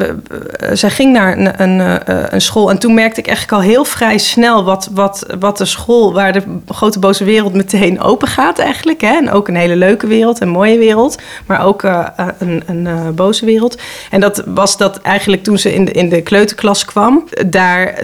zij 0.72 0.90
ging 0.90 1.12
naar 1.12 1.38
een, 1.38 1.62
een, 1.62 1.80
eh, 1.80 2.24
een, 2.28 2.40
school. 2.40 2.70
En 2.70 2.78
toen 2.78 2.94
merkte 2.94 3.20
ik 3.20 3.26
eigenlijk 3.26 3.62
al 3.62 3.68
heel 3.68 3.84
vrij 3.84 4.18
snel 4.18 4.64
wat, 4.64 4.88
wat, 4.92 5.26
wat 5.38 5.58
de 5.58 5.64
school, 5.64 6.12
waar 6.12 6.32
de 6.32 6.42
grote 6.68 6.98
boze 6.98 7.24
wereld 7.24 7.52
meteen 7.52 8.00
open 8.00 8.28
gaat 8.28 8.58
eigenlijk. 8.58 9.00
Hè? 9.00 9.16
En 9.16 9.30
ook 9.30 9.48
een 9.48 9.56
hele 9.56 9.76
leuke 9.76 10.06
wereld, 10.06 10.40
een 10.40 10.48
mooie 10.48 10.78
wereld. 10.78 11.18
Maar 11.46 11.64
ook 11.64 11.82
uh, 11.82 12.06
een, 12.38 12.62
een 12.66 12.84
uh, 12.84 13.08
boze 13.08 13.44
wereld. 13.44 13.78
En 14.10 14.20
dat 14.20 14.42
was 14.46 14.76
dat 14.76 15.00
eigenlijk 15.00 15.42
toen 15.42 15.58
ze 15.58 15.74
in 15.74 15.84
de, 15.84 15.92
in 15.92 16.08
de 16.08 16.22
kleuterklas 16.22 16.84
kwam. 16.84 17.28
Daar 17.46 17.94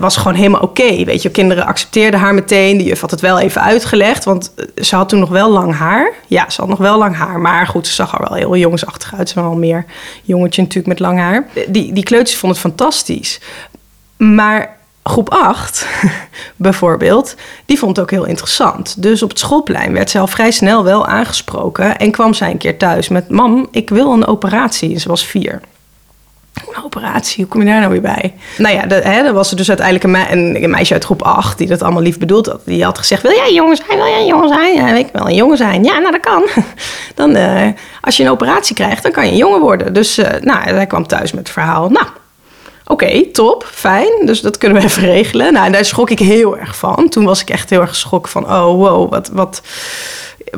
was 0.00 0.16
gewoon 0.16 0.34
helemaal 0.34 0.60
oké. 0.60 1.04
Weet 1.04 1.22
je, 1.22 1.30
kinderen 1.30 1.66
accepteerden 1.66 2.20
haar 2.20 2.34
meteen. 2.34 2.78
De 2.78 2.84
juf 2.84 3.00
had 3.00 3.10
het 3.10 3.20
wel 3.20 3.38
even 3.38 3.62
uitgelegd. 3.62 4.24
Want 4.24 4.54
ze 4.76 4.96
had 4.96 5.08
toen 5.08 5.20
nog 5.20 5.30
wel 5.30 5.50
lang 5.50 5.74
haar. 5.74 6.12
Ja, 6.26 6.50
ze 6.50 6.60
had 6.60 6.70
nog 6.70 6.78
wel 6.78 6.98
lang 6.98 7.16
haar. 7.16 7.40
Maar 7.40 7.61
goed, 7.66 7.86
ze 7.86 7.94
zag 7.94 8.12
er 8.14 8.28
wel 8.28 8.38
heel 8.38 8.56
jongensachtig 8.56 9.14
uit. 9.14 9.28
Ze 9.28 9.34
was 9.34 9.44
wel 9.44 9.56
meer 9.56 9.84
jongetje 10.22 10.62
natuurlijk 10.62 10.88
met 10.88 10.98
lang 10.98 11.18
haar. 11.18 11.46
Die, 11.68 11.92
die 11.92 12.04
kleuters 12.04 12.36
vonden 12.36 12.58
het 12.58 12.68
fantastisch. 12.68 13.40
Maar 14.16 14.76
groep 15.02 15.30
8 15.30 15.86
bijvoorbeeld, 16.56 17.34
die 17.66 17.78
vond 17.78 17.96
het 17.96 18.04
ook 18.04 18.10
heel 18.10 18.24
interessant. 18.24 19.02
Dus 19.02 19.22
op 19.22 19.28
het 19.28 19.38
schoolplein 19.38 19.92
werd 19.92 20.10
ze 20.10 20.18
al 20.18 20.26
vrij 20.26 20.50
snel 20.50 20.84
wel 20.84 21.06
aangesproken. 21.06 21.98
En 21.98 22.10
kwam 22.10 22.34
zij 22.34 22.50
een 22.50 22.58
keer 22.58 22.76
thuis 22.76 23.08
met... 23.08 23.28
Mam, 23.28 23.68
ik 23.70 23.90
wil 23.90 24.12
een 24.12 24.26
operatie. 24.26 24.94
En 24.94 25.00
ze 25.00 25.08
was 25.08 25.26
vier. 25.26 25.60
Een 26.52 26.84
operatie, 26.84 27.36
hoe 27.36 27.52
kom 27.52 27.60
je 27.60 27.66
daar 27.66 27.80
nou 27.80 27.92
weer 27.92 28.00
bij? 28.00 28.34
Nou 28.58 28.74
ja, 28.74 28.86
hè, 28.88 29.22
dan 29.22 29.34
was 29.34 29.50
er 29.50 29.56
dus 29.56 29.68
uiteindelijk 29.68 30.32
een, 30.32 30.62
een, 30.62 30.70
meisje 30.70 30.92
uit 30.92 31.04
groep 31.04 31.22
8 31.22 31.58
die 31.58 31.66
dat 31.66 31.82
allemaal 31.82 32.02
lief 32.02 32.18
bedoeld 32.18 32.46
had. 32.46 32.60
Die 32.64 32.84
had 32.84 32.98
gezegd: 32.98 33.22
Wil 33.22 33.32
jij 33.32 33.52
jongen 33.52 33.76
zijn? 33.76 33.98
Wil 33.98 34.06
jij 34.06 34.20
een 34.20 34.26
jongen 34.26 34.48
zijn? 34.48 34.74
Ja, 34.74 34.88
ik 34.88 35.08
wil 35.12 35.26
een 35.26 35.34
jongen 35.34 35.56
zijn. 35.56 35.84
Ja, 35.84 35.98
nou 35.98 36.12
dat 36.12 36.20
kan. 36.20 36.42
Dan, 37.14 37.36
uh, 37.36 37.68
als 38.00 38.16
je 38.16 38.22
een 38.22 38.30
operatie 38.30 38.74
krijgt, 38.74 39.02
dan 39.02 39.12
kan 39.12 39.26
je 39.26 39.30
een 39.30 39.36
jongen 39.36 39.60
worden. 39.60 39.92
Dus 39.92 40.18
uh, 40.18 40.26
nou, 40.40 40.60
hij 40.60 40.86
kwam 40.86 41.06
thuis 41.06 41.32
met 41.32 41.40
het 41.40 41.50
verhaal. 41.50 41.88
Nou, 41.88 42.06
oké, 42.86 43.26
top, 43.32 43.66
fijn. 43.72 44.26
Dus 44.26 44.40
dat 44.40 44.58
kunnen 44.58 44.78
we 44.78 44.84
even 44.88 45.02
regelen. 45.02 45.52
Nou, 45.52 45.66
en 45.66 45.72
daar 45.72 45.84
schrok 45.84 46.10
ik 46.10 46.18
heel 46.18 46.58
erg 46.58 46.76
van. 46.76 47.08
Toen 47.08 47.24
was 47.24 47.40
ik 47.40 47.50
echt 47.50 47.70
heel 47.70 47.80
erg 47.80 47.90
geschrokken 47.90 48.32
van: 48.32 48.44
Oh, 48.44 48.76
wow, 48.76 49.10
wat. 49.10 49.30
wat 49.32 49.62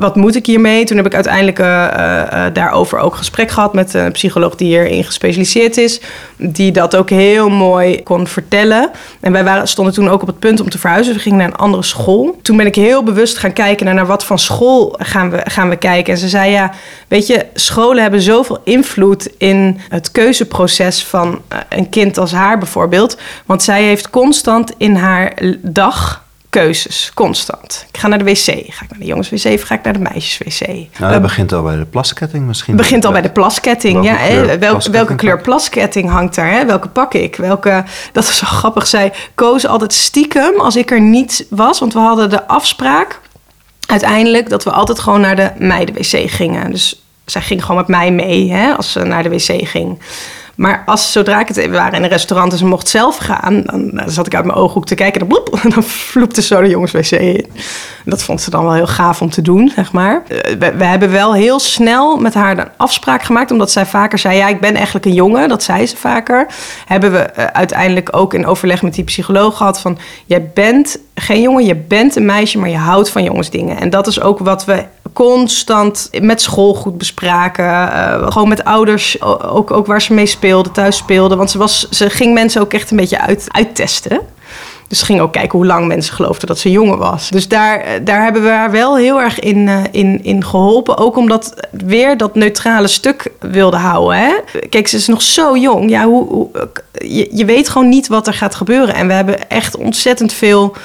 wat 0.00 0.16
moet 0.16 0.34
ik 0.34 0.46
hiermee? 0.46 0.84
Toen 0.84 0.96
heb 0.96 1.06
ik 1.06 1.14
uiteindelijk 1.14 1.58
uh, 1.58 1.66
uh, 1.66 2.44
daarover 2.52 2.98
ook 2.98 3.14
gesprek 3.14 3.50
gehad 3.50 3.74
met 3.74 3.94
een 3.94 4.12
psycholoog 4.12 4.54
die 4.54 4.68
hierin 4.68 5.04
gespecialiseerd 5.04 5.76
is. 5.76 6.00
Die 6.36 6.72
dat 6.72 6.96
ook 6.96 7.10
heel 7.10 7.48
mooi 7.48 8.02
kon 8.02 8.26
vertellen. 8.26 8.90
En 9.20 9.32
wij 9.32 9.44
waren, 9.44 9.68
stonden 9.68 9.94
toen 9.94 10.08
ook 10.08 10.22
op 10.22 10.26
het 10.26 10.38
punt 10.38 10.60
om 10.60 10.70
te 10.70 10.78
verhuizen. 10.78 11.14
We 11.14 11.20
gingen 11.20 11.38
naar 11.38 11.46
een 11.46 11.56
andere 11.56 11.82
school. 11.82 12.38
Toen 12.42 12.56
ben 12.56 12.66
ik 12.66 12.74
heel 12.74 13.02
bewust 13.02 13.38
gaan 13.38 13.52
kijken 13.52 13.86
naar, 13.86 13.94
naar 13.94 14.06
wat 14.06 14.24
van 14.24 14.38
school 14.38 14.94
gaan 14.98 15.30
we, 15.30 15.40
gaan 15.44 15.68
we 15.68 15.76
kijken. 15.76 16.12
En 16.12 16.18
ze 16.18 16.28
zei 16.28 16.50
ja, 16.50 16.72
weet 17.08 17.26
je, 17.26 17.46
scholen 17.54 18.02
hebben 18.02 18.22
zoveel 18.22 18.58
invloed 18.64 19.28
in 19.38 19.80
het 19.88 20.10
keuzeproces 20.10 21.04
van 21.04 21.42
een 21.68 21.88
kind 21.88 22.18
als 22.18 22.32
haar 22.32 22.58
bijvoorbeeld. 22.58 23.18
Want 23.46 23.62
zij 23.62 23.82
heeft 23.82 24.10
constant 24.10 24.72
in 24.76 24.94
haar 24.94 25.38
dag 25.62 26.23
keuzes, 26.60 27.10
constant. 27.14 27.86
Ik 27.92 27.98
ga 27.98 28.08
naar 28.08 28.18
de 28.18 28.24
wc. 28.24 28.44
Ga 28.44 28.84
ik 28.84 28.90
naar 28.90 28.98
de 28.98 29.04
jongenswc 29.04 29.52
of 29.52 29.62
ga 29.62 29.74
ik 29.74 29.82
naar 29.82 29.92
de 29.92 29.98
meisjeswc? 29.98 30.66
Nou, 30.66 30.86
dat 30.98 31.12
uh, 31.12 31.20
begint 31.20 31.52
al 31.52 31.62
bij 31.62 31.76
de 31.76 31.84
plasketting 31.84 32.46
misschien. 32.46 32.76
begint 32.76 33.04
al 33.04 33.12
bij 33.12 33.22
de 33.22 33.30
plasketting, 33.30 33.94
welke 33.94 34.08
ja. 34.08 34.26
Kleur 34.26 34.58
Wel, 34.58 34.80
welke 34.90 35.14
kleur 35.14 35.40
plasketting 35.40 36.10
hangt 36.10 36.34
daar? 36.34 36.50
Hè? 36.50 36.66
Welke 36.66 36.88
pak 36.88 37.14
ik? 37.14 37.36
Welke, 37.36 37.84
dat 38.12 38.24
is 38.24 38.38
zo 38.38 38.46
grappig. 38.60 38.86
Zij 38.86 39.12
koos 39.34 39.66
altijd 39.66 39.92
stiekem 39.92 40.60
als 40.60 40.76
ik 40.76 40.90
er 40.90 41.00
niet 41.00 41.46
was. 41.50 41.78
Want 41.78 41.92
we 41.92 41.98
hadden 41.98 42.30
de 42.30 42.46
afspraak 42.46 43.20
uiteindelijk 43.86 44.48
dat 44.48 44.64
we 44.64 44.70
altijd 44.70 44.98
gewoon 44.98 45.20
naar 45.20 45.36
de 45.36 45.50
meiden-wc 45.58 46.30
gingen. 46.30 46.70
Dus 46.70 47.02
zij 47.24 47.42
ging 47.42 47.60
gewoon 47.60 47.76
met 47.76 47.88
mij 47.88 48.10
mee 48.10 48.52
hè, 48.52 48.74
als 48.74 48.92
ze 48.92 49.00
naar 49.00 49.22
de 49.22 49.28
wc 49.28 49.68
ging. 49.68 49.98
Maar 50.56 50.82
als, 50.86 51.12
zodra 51.12 51.40
ik 51.40 51.48
het, 51.48 51.56
we 51.56 51.68
waren 51.68 51.92
in 51.92 52.02
een 52.02 52.08
restaurant 52.08 52.52
en 52.52 52.58
ze 52.58 52.66
mocht 52.66 52.88
zelf 52.88 53.16
gaan, 53.16 53.62
dan, 53.64 53.90
dan 53.90 54.10
zat 54.10 54.26
ik 54.26 54.34
uit 54.34 54.44
mijn 54.44 54.58
ooghoek 54.58 54.86
te 54.86 54.94
kijken 54.94 55.20
en 55.20 55.28
dan, 55.28 55.42
bloep, 55.42 55.60
dan 55.74 55.82
vloepte 55.82 56.42
zo 56.42 56.60
de 56.60 56.68
jongenswc 56.68 57.10
in. 57.10 57.46
Dat 58.04 58.22
vond 58.22 58.40
ze 58.40 58.50
dan 58.50 58.64
wel 58.64 58.74
heel 58.74 58.86
gaaf 58.86 59.22
om 59.22 59.30
te 59.30 59.42
doen, 59.42 59.72
zeg 59.74 59.92
maar. 59.92 60.22
Eh, 60.28 60.56
we, 60.58 60.74
we, 60.76 60.84
hebben 60.84 61.10
wel 61.10 61.34
heel 61.34 61.58
snel 61.58 62.16
met 62.16 62.34
haar 62.34 62.58
een 62.58 62.68
afspraak 62.76 63.22
gemaakt, 63.22 63.50
omdat 63.50 63.70
zij 63.70 63.86
vaker 63.86 64.18
zei: 64.18 64.36
Ja, 64.36 64.48
ik 64.48 64.60
ben 64.60 64.74
eigenlijk 64.74 65.04
een 65.04 65.14
jongen. 65.14 65.48
Dat 65.48 65.62
zei 65.62 65.86
ze 65.86 65.96
vaker. 65.96 66.46
Hebben 66.86 67.12
we 67.12 67.30
uh, 67.38 67.44
uiteindelijk 67.44 68.16
ook 68.16 68.34
in 68.34 68.46
overleg 68.46 68.82
met 68.82 68.94
die 68.94 69.04
psycholoog 69.04 69.56
gehad: 69.56 69.80
van 69.80 69.98
jij 70.26 70.50
bent 70.54 70.98
geen 71.14 71.40
jongen, 71.40 71.64
je 71.64 71.76
bent 71.76 72.16
een 72.16 72.26
meisje, 72.26 72.58
maar 72.58 72.68
je 72.68 72.76
houdt 72.76 73.10
van 73.10 73.22
jongensdingen. 73.22 73.80
En 73.80 73.90
dat 73.90 74.06
is 74.06 74.20
ook 74.20 74.38
wat 74.38 74.64
we 74.64 74.84
constant 75.14 76.10
met 76.20 76.42
school 76.42 76.74
goed 76.74 76.98
bespraken. 76.98 77.64
Uh, 77.64 78.32
gewoon 78.32 78.48
met 78.48 78.64
ouders, 78.64 79.22
ook, 79.22 79.70
ook 79.70 79.86
waar 79.86 80.02
ze 80.02 80.12
mee 80.12 80.26
speelde, 80.26 80.70
thuis 80.70 80.96
speelde. 80.96 81.36
Want 81.36 81.50
ze, 81.50 81.58
was, 81.58 81.88
ze 81.88 82.10
ging 82.10 82.34
mensen 82.34 82.60
ook 82.60 82.72
echt 82.72 82.90
een 82.90 82.96
beetje 82.96 83.20
uit, 83.20 83.46
uittesten. 83.48 84.20
Dus 84.88 84.98
ze 84.98 85.04
ging 85.04 85.20
ook 85.20 85.32
kijken 85.32 85.58
hoe 85.58 85.66
lang 85.66 85.86
mensen 85.86 86.14
geloofden 86.14 86.48
dat 86.48 86.58
ze 86.58 86.70
jongen 86.70 86.98
was. 86.98 87.30
Dus 87.30 87.48
daar, 87.48 88.04
daar 88.04 88.22
hebben 88.22 88.42
we 88.42 88.48
haar 88.48 88.70
wel 88.70 88.96
heel 88.96 89.20
erg 89.20 89.40
in, 89.40 89.66
uh, 89.66 89.82
in, 89.90 90.24
in 90.24 90.44
geholpen. 90.44 90.98
Ook 90.98 91.16
omdat 91.16 91.54
weer 91.70 92.16
dat 92.16 92.34
neutrale 92.34 92.88
stuk 92.88 93.32
wilde 93.40 93.76
houden. 93.76 94.18
Hè? 94.18 94.34
Kijk, 94.68 94.88
ze 94.88 94.96
is 94.96 95.06
nog 95.06 95.22
zo 95.22 95.56
jong. 95.56 95.90
Ja, 95.90 96.04
hoe, 96.04 96.28
hoe 96.28 96.48
je, 96.92 97.28
je 97.32 97.44
weet 97.44 97.68
gewoon 97.68 97.88
niet 97.88 98.08
wat 98.08 98.26
er 98.26 98.34
gaat 98.34 98.54
gebeuren. 98.54 98.94
En 98.94 99.06
we 99.06 99.12
hebben 99.12 99.50
echt 99.50 99.76
ontzettend 99.76 100.32
veel 100.32 100.76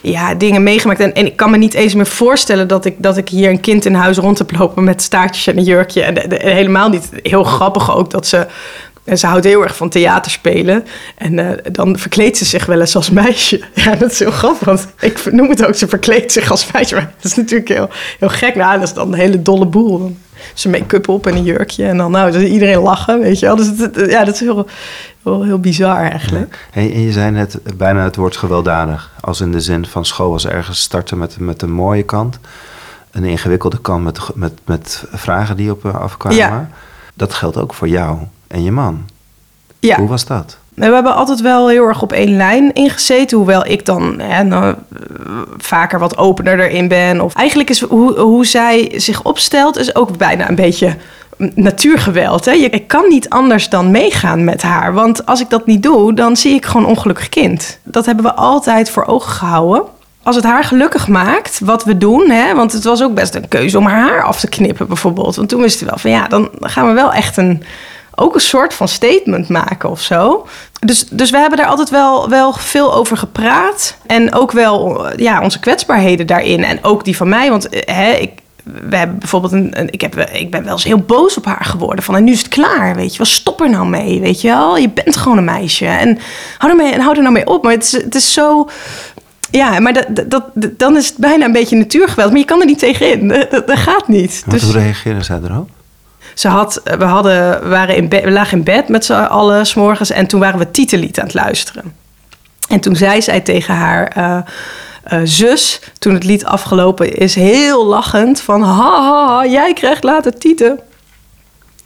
ja, 0.00 0.34
dingen 0.34 0.62
meegemaakt. 0.62 1.00
En, 1.00 1.14
en 1.14 1.26
ik 1.26 1.36
kan 1.36 1.50
me 1.50 1.56
niet 1.56 1.74
eens 1.74 1.94
meer 1.94 2.06
voorstellen 2.06 2.68
dat 2.68 2.84
ik, 2.84 2.94
dat 2.98 3.16
ik 3.16 3.28
hier 3.28 3.50
een 3.50 3.60
kind 3.60 3.84
in 3.84 3.94
huis 3.94 4.16
rond 4.16 4.38
heb 4.38 4.58
lopen 4.58 4.84
met 4.84 5.02
staartjes 5.02 5.46
en 5.46 5.56
een 5.56 5.64
jurkje. 5.64 6.02
En, 6.02 6.32
helemaal 6.40 6.88
niet. 6.88 7.10
Heel 7.22 7.44
grappig 7.44 7.96
ook 7.96 8.10
dat 8.10 8.26
ze. 8.26 8.46
En 9.06 9.18
ze 9.18 9.26
houdt 9.26 9.44
heel 9.44 9.62
erg 9.62 9.76
van 9.76 9.88
theaterspelen. 9.88 10.84
En 11.16 11.38
eh, 11.38 11.72
dan 11.72 11.98
verkleedt 11.98 12.36
ze 12.36 12.44
zich 12.44 12.66
wel 12.66 12.80
eens 12.80 12.96
als 12.96 13.10
meisje. 13.10 13.64
Ja, 13.74 13.94
dat 13.94 14.10
is 14.10 14.18
heel 14.18 14.30
grappig. 14.30 14.66
Want 14.66 14.86
ik 15.00 15.32
noem 15.32 15.48
het 15.48 15.66
ook, 15.66 15.74
ze 15.74 15.88
verkleedt 15.88 16.32
zich 16.32 16.50
als 16.50 16.72
meisje. 16.72 16.94
Maar 16.94 17.12
dat 17.16 17.24
is 17.24 17.36
natuurlijk 17.36 17.68
heel, 17.68 17.88
heel 18.18 18.28
gek. 18.28 18.54
Nou, 18.54 18.78
dat 18.78 18.88
is 18.88 18.94
dan 18.94 19.12
een 19.12 19.18
hele 19.18 19.42
dolle 19.42 19.66
boel. 19.66 19.98
Dan 19.98 20.16
ze 20.54 20.68
make-up 20.68 21.08
op 21.08 21.26
en 21.26 21.36
een 21.36 21.42
jurkje. 21.42 21.86
En 21.86 21.96
dan 21.96 22.10
nou, 22.10 22.30
dan 22.30 22.40
iedereen 22.40 22.78
lachen, 22.78 23.20
weet 23.20 23.38
je 23.38 23.46
wel. 23.46 23.56
Dus 23.56 23.66
het, 23.66 24.10
ja, 24.10 24.24
dat 24.24 24.34
is 24.34 24.40
heel, 24.40 24.66
heel, 25.22 25.42
heel 25.42 25.58
bizar 25.58 25.96
eigenlijk. 25.96 26.68
En 26.72 27.00
je 27.00 27.12
zei 27.12 27.30
net 27.30 27.58
bijna 27.76 28.04
het 28.04 28.16
woord 28.16 28.36
gewelddadig. 28.36 29.12
Als 29.20 29.40
in 29.40 29.52
de 29.52 29.60
zin 29.60 29.86
van 29.86 30.04
school 30.04 30.30
was 30.30 30.46
ergens 30.46 30.80
starten 30.80 31.18
met, 31.18 31.38
met 31.38 31.62
een 31.62 31.72
mooie 31.72 32.02
kant. 32.02 32.38
Een 33.10 33.24
ingewikkelde 33.24 33.80
kant 33.80 34.04
met, 34.04 34.20
met, 34.34 34.52
met 34.64 35.04
vragen 35.12 35.56
die 35.56 35.70
op 35.70 35.82
je 35.82 35.90
afkwamen. 35.90 36.38
Ja. 36.38 36.70
Dat 37.14 37.34
geldt 37.34 37.56
ook 37.56 37.74
voor 37.74 37.88
jou 37.88 38.18
en 38.48 38.62
je 38.62 38.70
man. 38.70 39.04
Ja. 39.78 39.96
Hoe 39.96 40.08
was 40.08 40.24
dat? 40.24 40.58
We 40.74 40.84
hebben 40.84 41.14
altijd 41.14 41.40
wel 41.40 41.68
heel 41.68 41.86
erg 41.86 42.02
op 42.02 42.12
één 42.12 42.36
lijn 42.36 42.72
ingezeten. 42.72 43.36
Hoewel 43.36 43.66
ik 43.66 43.84
dan 43.84 44.20
hè, 44.20 44.42
nou, 44.42 44.64
eh, 44.64 44.74
vaker 45.56 45.98
wat 45.98 46.16
opener 46.16 46.60
erin 46.60 46.88
ben. 46.88 47.20
Of 47.20 47.34
eigenlijk 47.34 47.70
is 47.70 47.80
hoe, 47.80 48.18
hoe 48.18 48.46
zij 48.46 48.92
zich 48.96 49.22
opstelt, 49.22 49.78
is 49.78 49.94
ook 49.94 50.16
bijna 50.16 50.48
een 50.48 50.54
beetje 50.54 50.96
natuurgeweld. 51.54 52.44
Hè? 52.44 52.52
Je, 52.52 52.70
ik 52.70 52.88
kan 52.88 53.08
niet 53.08 53.28
anders 53.28 53.68
dan 53.68 53.90
meegaan 53.90 54.44
met 54.44 54.62
haar. 54.62 54.92
Want 54.92 55.26
als 55.26 55.40
ik 55.40 55.50
dat 55.50 55.66
niet 55.66 55.82
doe, 55.82 56.14
dan 56.14 56.36
zie 56.36 56.54
ik 56.54 56.66
gewoon 56.66 56.82
een 56.82 56.88
ongelukkig 56.88 57.28
kind. 57.28 57.78
Dat 57.82 58.06
hebben 58.06 58.24
we 58.24 58.34
altijd 58.34 58.90
voor 58.90 59.04
ogen 59.04 59.32
gehouden. 59.32 59.82
Als 60.22 60.36
het 60.36 60.44
haar 60.44 60.64
gelukkig 60.64 61.08
maakt, 61.08 61.60
wat 61.64 61.84
we 61.84 61.96
doen, 61.96 62.30
hè, 62.30 62.54
want 62.54 62.72
het 62.72 62.84
was 62.84 63.02
ook 63.02 63.14
best 63.14 63.34
een 63.34 63.48
keuze 63.48 63.78
om 63.78 63.86
haar 63.86 64.08
haar 64.08 64.22
af 64.22 64.40
te 64.40 64.48
knippen, 64.48 64.86
bijvoorbeeld. 64.86 65.36
Want 65.36 65.48
toen 65.48 65.60
wisten 65.60 65.84
we 65.84 65.90
wel 65.90 65.98
van 65.98 66.10
ja, 66.10 66.28
dan 66.28 66.48
gaan 66.60 66.86
we 66.86 66.92
wel 66.92 67.12
echt 67.12 67.36
een, 67.36 67.62
ook 68.16 68.34
een 68.34 68.40
soort 68.40 68.74
van 68.74 68.88
statement 68.88 69.48
maken 69.48 69.90
of 69.90 70.00
zo. 70.00 70.46
Dus, 70.80 71.06
dus 71.10 71.30
we 71.30 71.38
hebben 71.38 71.58
daar 71.58 71.66
altijd 71.68 71.90
wel, 71.90 72.28
wel 72.28 72.52
veel 72.52 72.94
over 72.94 73.16
gepraat. 73.16 73.96
En 74.06 74.34
ook 74.34 74.52
wel 74.52 75.06
ja, 75.18 75.42
onze 75.42 75.58
kwetsbaarheden 75.60 76.26
daarin. 76.26 76.64
En 76.64 76.84
ook 76.84 77.04
die 77.04 77.16
van 77.16 77.28
mij. 77.28 77.50
Want 77.50 77.68
eh, 77.68 77.94
hè, 77.96 78.12
ik, 78.12 78.30
we 78.88 78.96
hebben 78.96 79.18
bijvoorbeeld 79.18 79.52
een, 79.52 79.80
een- 79.80 79.88
ik, 79.92 80.00
heb, 80.00 80.18
ik 80.20 80.50
ben 80.50 80.64
wel 80.64 80.72
eens 80.72 80.84
heel 80.84 80.98
boos 80.98 81.36
op 81.36 81.44
haar 81.44 81.64
geworden. 81.64 82.04
Van 82.04 82.16
en 82.16 82.24
nu 82.24 82.32
is 82.32 82.38
het 82.38 82.48
klaar, 82.48 82.94
weet 82.94 83.12
je 83.12 83.18
wel. 83.18 83.26
Stop 83.26 83.60
er 83.60 83.70
nou 83.70 83.86
mee, 83.86 84.20
weet 84.20 84.40
je 84.40 84.48
wel. 84.48 84.76
Je 84.76 84.88
bent 84.90 85.16
gewoon 85.16 85.38
een 85.38 85.44
meisje. 85.44 85.86
En 85.86 86.18
hou 86.58 86.70
er, 86.72 86.78
mee, 86.78 86.92
en 86.92 87.00
hou 87.00 87.16
er 87.16 87.22
nou 87.22 87.34
mee 87.34 87.46
op. 87.46 87.62
Maar 87.62 87.72
het 87.72 87.82
is, 87.84 87.92
het 87.92 88.14
is 88.14 88.32
zo... 88.32 88.68
Ja, 89.50 89.80
maar 89.80 89.92
dat, 89.92 90.06
dat, 90.30 90.30
dat- 90.54 90.78
dan 90.78 90.96
is 90.96 91.08
het 91.08 91.16
bijna 91.16 91.44
een 91.44 91.52
beetje 91.52 91.76
natuurgeweld. 91.76 92.30
Maar 92.30 92.38
je 92.40 92.44
kan 92.46 92.60
er 92.60 92.66
niet 92.66 92.78
tegenin. 92.78 93.28
Dat, 93.50 93.66
dat, 93.66 93.78
gaat 93.78 94.08
niet. 94.08 94.42
Want 94.46 94.60
Dus 94.60 94.62
Hoe 94.72 94.80
reageerde 94.82 95.22
zij 95.22 95.38
erop? 95.44 95.68
Ze 96.36 96.48
had, 96.48 96.80
we, 96.84 97.04
hadden, 97.04 97.68
waren 97.68 97.96
in 97.96 98.08
we 98.08 98.30
lagen 98.30 98.58
in 98.58 98.64
bed 98.64 98.88
met 98.88 99.04
z'n 99.04 99.12
allen 99.12 99.66
s'morgens. 99.66 100.10
En 100.10 100.26
toen 100.26 100.40
waren 100.40 100.58
we 100.58 100.70
Titellied 100.70 101.18
aan 101.18 101.24
het 101.24 101.34
luisteren. 101.34 101.94
En 102.68 102.80
toen 102.80 102.96
zei 102.96 103.22
zij 103.22 103.40
tegen 103.40 103.74
haar 103.74 104.08
eh, 104.08 104.38
eh, 105.02 105.20
zus, 105.24 105.80
toen 105.98 106.14
het 106.14 106.24
lied 106.24 106.44
afgelopen 106.44 107.12
is, 107.12 107.34
heel 107.34 107.86
lachend 107.86 108.40
van... 108.40 108.62
Ha, 108.62 109.02
ha, 109.02 109.26
ha, 109.26 109.46
jij 109.46 109.72
krijgt 109.72 110.04
later 110.04 110.38
Tieten. 110.38 110.80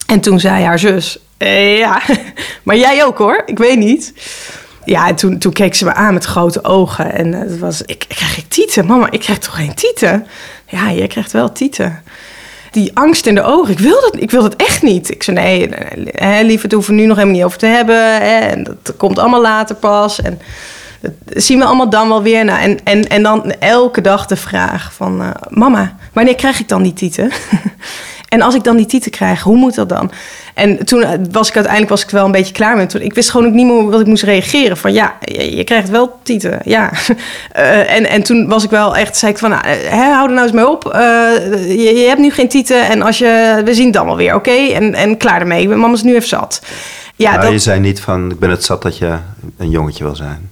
En 0.07 0.21
toen 0.21 0.40
zei 0.40 0.64
haar 0.64 0.78
zus, 0.78 1.19
"Eh, 1.37 1.78
ja, 1.78 2.02
maar 2.64 2.76
jij 2.76 3.04
ook 3.04 3.19
hoor, 3.19 3.42
ik 3.47 3.59
weet 3.59 3.78
niet. 3.78 4.12
Ja, 4.85 5.09
en 5.09 5.14
toen, 5.14 5.38
toen 5.38 5.52
keek 5.52 5.75
ze 5.75 5.85
me 5.85 5.95
aan 5.95 6.14
met 6.14 6.25
grote 6.25 6.64
ogen. 6.64 7.12
En 7.12 7.33
het 7.33 7.59
was, 7.59 7.83
ik, 7.83 8.04
krijg 8.09 8.38
ik 8.38 8.49
tieten? 8.49 8.87
Mama, 8.87 9.11
ik 9.11 9.21
krijg 9.21 9.38
toch 9.38 9.54
geen 9.54 9.75
tieten? 9.75 10.26
Ja, 10.66 10.92
jij 10.92 11.07
krijgt 11.07 11.33
wel 11.33 11.52
tieten. 11.52 12.02
Die 12.71 12.91
angst 12.95 13.27
in 13.27 13.35
de 13.35 13.43
ogen, 13.43 13.73
ik 13.73 13.79
wil 13.79 14.00
dat, 14.00 14.17
ik 14.21 14.31
wil 14.31 14.43
dat 14.43 14.57
echt 14.57 14.83
niet. 14.83 15.11
Ik 15.11 15.23
zei, 15.23 15.37
nee, 15.37 15.69
hè, 16.12 16.43
lieve, 16.43 16.69
daar 16.69 16.77
hoeven 16.77 16.95
we 16.95 17.00
nu 17.00 17.07
nog 17.07 17.17
helemaal 17.17 17.37
niet 17.37 17.47
over 17.47 17.59
te 17.59 17.67
hebben. 17.67 17.97
Hè, 18.15 18.39
en 18.39 18.65
dat 18.65 18.97
komt 18.97 19.19
allemaal 19.19 19.41
later 19.41 19.75
pas. 19.75 20.23
En 20.23 20.41
dat 21.00 21.12
zien 21.43 21.59
we 21.59 21.65
allemaal 21.65 21.91
dan 21.91 22.09
wel 22.09 22.23
weer. 22.23 22.45
Nou, 22.45 22.61
en, 22.61 22.85
en, 22.85 23.09
en 23.09 23.23
dan 23.23 23.53
elke 23.53 24.00
dag 24.00 24.27
de 24.27 24.37
vraag 24.37 24.93
van... 24.95 25.23
eh, 25.23 25.31
mama, 25.49 25.97
wanneer 26.12 26.35
krijg 26.35 26.61
ik 26.61 26.69
dan 26.69 26.83
die 26.83 26.93
tieten? 26.93 27.31
en 28.29 28.43
als 28.43 28.55
ik 28.55 28.65
dan 28.65 28.77
die 28.77 28.87
tieten 28.87 29.11
krijg, 29.11 29.43
hoe 29.43 29.57
moet 29.57 29.75
dat 29.75 29.89
dan? 29.89 30.11
En 30.54 30.85
toen 30.85 31.28
was 31.30 31.49
ik 31.49 31.54
uiteindelijk 31.54 31.88
was 31.92 32.02
ik 32.02 32.11
wel 32.11 32.25
een 32.25 32.33
beetje 32.33 32.52
klaar 32.52 32.76
met. 32.76 32.90
Toen, 32.90 33.00
ik 33.00 33.14
wist 33.14 33.30
gewoon 33.30 33.47
ook 33.47 33.52
niet 33.52 33.66
meer 33.66 33.90
wat 33.90 34.00
ik 34.00 34.07
moest 34.07 34.23
reageren. 34.23 34.76
Van 34.76 34.92
ja, 34.92 35.14
je, 35.21 35.57
je 35.57 35.64
krijgt 35.64 35.90
wel 35.90 36.19
tieten, 36.23 36.59
ja. 36.64 36.90
Eh, 37.52 37.95
en, 37.95 38.09
en 38.09 38.23
toen 38.23 38.49
was 38.49 38.64
ik 38.64 38.71
wel 38.71 38.97
echt, 38.97 39.16
zei 39.16 39.33
ik 39.33 39.38
van, 39.38 39.50
nou, 39.50 39.62
eh, 39.64 39.73
hè, 39.90 40.12
hou 40.12 40.28
er 40.28 40.35
nou 40.35 40.42
eens 40.47 40.52
mee 40.57 40.69
op. 40.69 40.88
Eh, 40.88 41.00
je, 41.69 41.95
je 41.95 42.07
hebt 42.09 42.21
nu 42.21 42.30
geen 42.30 42.49
tieten 42.49 42.88
en 42.88 43.02
als 43.02 43.19
je, 43.19 43.62
we 43.64 43.75
zien 43.75 43.85
het 43.85 43.95
dan 43.95 44.07
wel 44.07 44.16
weer, 44.16 44.35
oké? 44.35 44.50
En, 44.50 44.95
en 44.95 45.16
klaar 45.16 45.40
ermee. 45.40 45.69
Mama 45.69 45.92
is 45.95 46.02
nu 46.02 46.14
even 46.14 46.28
zat. 46.28 46.62
Ja, 47.16 47.30
Maar 47.30 47.40
dat, 47.42 47.52
je 47.52 47.59
zei 47.59 47.80
niet 47.80 48.00
van, 48.00 48.30
ik 48.30 48.38
ben 48.38 48.50
het 48.50 48.64
zat 48.64 48.83
dat 48.83 48.99
je 48.99 49.14
een 49.59 49.71
jongetje 49.71 50.04
wil 50.04 50.16
zijn. 50.16 50.50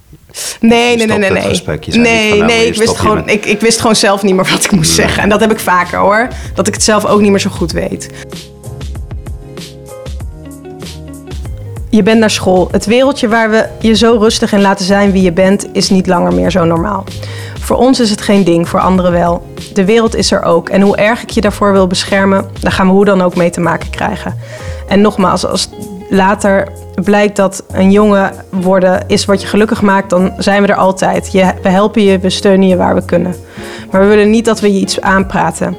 Nee, 0.59 0.95
nee, 0.97 1.07
nee, 1.07 1.17
nee. 1.17 1.29
Nee, 1.31 2.01
nee, 2.01 2.29
van, 2.29 2.37
nou, 2.37 2.49
nee 2.51 2.59
hier 2.59 2.67
ik, 2.73 2.79
wist 2.79 2.97
gewoon, 2.97 3.15
met- 3.15 3.29
ik, 3.33 3.45
ik 3.45 3.59
wist 3.61 3.79
gewoon 3.79 3.95
zelf 3.95 4.23
niet 4.23 4.35
meer 4.35 4.47
wat 4.51 4.63
ik 4.63 4.71
moest 4.71 4.91
zeggen. 4.91 5.23
En 5.23 5.29
dat 5.29 5.39
heb 5.39 5.51
ik 5.51 5.59
vaker 5.59 5.97
hoor. 5.97 6.27
Dat 6.53 6.67
ik 6.67 6.73
het 6.73 6.83
zelf 6.83 7.05
ook 7.05 7.21
niet 7.21 7.31
meer 7.31 7.39
zo 7.39 7.49
goed 7.49 7.71
weet. 7.71 8.09
Je 11.99 12.05
bent 12.05 12.19
naar 12.19 12.29
school. 12.29 12.67
Het 12.71 12.85
wereldje 12.85 13.27
waar 13.27 13.49
we 13.49 13.65
je 13.79 13.93
zo 13.93 14.17
rustig 14.19 14.53
in 14.53 14.61
laten 14.61 14.85
zijn 14.85 15.11
wie 15.11 15.21
je 15.21 15.31
bent, 15.31 15.67
is 15.71 15.89
niet 15.89 16.07
langer 16.07 16.33
meer 16.33 16.51
zo 16.51 16.63
normaal. 16.63 17.03
Voor 17.59 17.77
ons 17.77 17.99
is 17.99 18.09
het 18.09 18.21
geen 18.21 18.43
ding, 18.43 18.69
voor 18.69 18.79
anderen 18.79 19.11
wel. 19.11 19.43
De 19.73 19.85
wereld 19.85 20.15
is 20.15 20.31
er 20.31 20.43
ook. 20.43 20.69
En 20.69 20.81
hoe 20.81 20.97
erg 20.97 21.21
ik 21.21 21.29
je 21.29 21.41
daarvoor 21.41 21.71
wil 21.71 21.87
beschermen, 21.87 22.45
daar 22.59 22.71
gaan 22.71 22.87
we 22.87 22.93
hoe 22.93 23.05
dan 23.05 23.21
ook 23.21 23.35
mee 23.35 23.49
te 23.49 23.59
maken 23.59 23.89
krijgen. 23.89 24.35
En 24.87 25.01
nogmaals, 25.01 25.45
als 25.45 25.69
later 26.09 26.67
blijkt 27.03 27.35
dat 27.35 27.63
een 27.71 27.91
jongen 27.91 28.31
worden 28.49 29.03
is 29.07 29.25
wat 29.25 29.41
je 29.41 29.47
gelukkig 29.47 29.81
maakt, 29.81 30.09
dan 30.09 30.33
zijn 30.37 30.61
we 30.61 30.67
er 30.67 30.75
altijd. 30.75 31.31
Je, 31.31 31.53
we 31.61 31.69
helpen 31.69 32.03
je, 32.03 32.19
we 32.19 32.29
steunen 32.29 32.67
je 32.67 32.77
waar 32.77 32.95
we 32.95 33.05
kunnen. 33.05 33.35
Maar 33.91 34.01
we 34.01 34.07
willen 34.07 34.29
niet 34.29 34.45
dat 34.45 34.59
we 34.59 34.73
je 34.73 34.79
iets 34.79 35.01
aanpraten. 35.01 35.77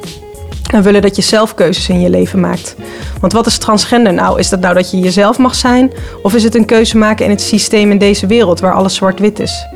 We 0.71 0.83
willen 0.83 1.03
dat 1.03 1.17
je 1.17 1.23
zelf 1.23 1.55
keuzes 1.55 1.89
in 1.89 2.01
je 2.01 2.11
leven 2.11 2.41
maakt. 2.41 2.75
Want 3.21 3.33
wat 3.33 3.47
is 3.47 3.59
transgender 3.59 4.13
nou? 4.15 4.39
Is 4.39 4.49
dat 4.49 4.61
nou 4.61 4.75
dat 4.75 4.91
je 4.91 4.99
jezelf 4.99 5.39
mag 5.39 5.55
zijn? 5.55 5.93
Of 6.23 6.35
is 6.35 6.43
het 6.45 6.55
een 6.55 6.65
keuze 6.65 6.97
maken 6.97 7.25
in 7.25 7.31
het 7.31 7.41
systeem 7.41 7.91
in 7.91 7.99
deze 7.99 8.27
wereld 8.27 8.61
waar 8.61 8.73
alles 8.73 8.95
zwart-wit 8.95 9.39
is? 9.41 9.67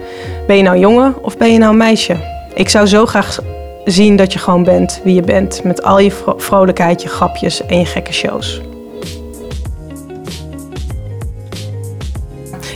Ben 0.46 0.56
je 0.56 0.62
nou 0.62 0.78
jongen 0.78 1.14
of 1.22 1.36
ben 1.36 1.52
je 1.52 1.58
nou 1.58 1.74
meisje? 1.76 2.16
Ik 2.54 2.68
zou 2.68 2.86
zo 2.86 3.06
graag 3.06 3.38
zien 3.84 4.16
dat 4.16 4.32
je 4.32 4.38
gewoon 4.38 4.62
bent 4.64 5.00
wie 5.04 5.14
je 5.14 5.22
bent. 5.22 5.64
Met 5.64 5.82
al 5.82 5.98
je 5.98 6.10
vro- 6.10 6.34
vrolijkheid, 6.38 7.02
je 7.02 7.08
grapjes 7.08 7.66
en 7.66 7.78
je 7.78 7.84
gekke 7.86 8.12
shows. 8.12 8.60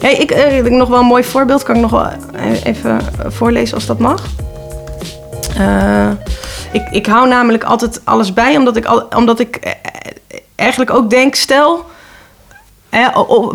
Hey, 0.00 0.14
ik, 0.14 0.30
eh, 0.30 0.56
ik 0.56 0.70
nog 0.70 0.88
wel 0.88 0.98
een 0.98 1.04
mooi 1.06 1.24
voorbeeld. 1.24 1.62
Kan 1.62 1.74
ik 1.74 1.80
nog 1.80 1.90
wel 1.90 2.08
even 2.64 3.00
voorlezen 3.26 3.74
als 3.74 3.86
dat 3.86 3.98
mag? 3.98 4.26
Eh, 5.56 6.10
ik, 6.72 6.88
ik 6.90 7.06
hou 7.06 7.28
namelijk 7.28 7.64
altijd 7.64 8.00
alles 8.04 8.32
bij, 8.32 8.56
omdat 8.56 8.76
ik, 8.76 8.84
al, 8.84 9.08
omdat 9.16 9.40
ik 9.40 9.56
eh, 9.56 9.72
eigenlijk 10.54 10.90
ook 10.90 11.10
denk, 11.10 11.34
stel, 11.34 11.86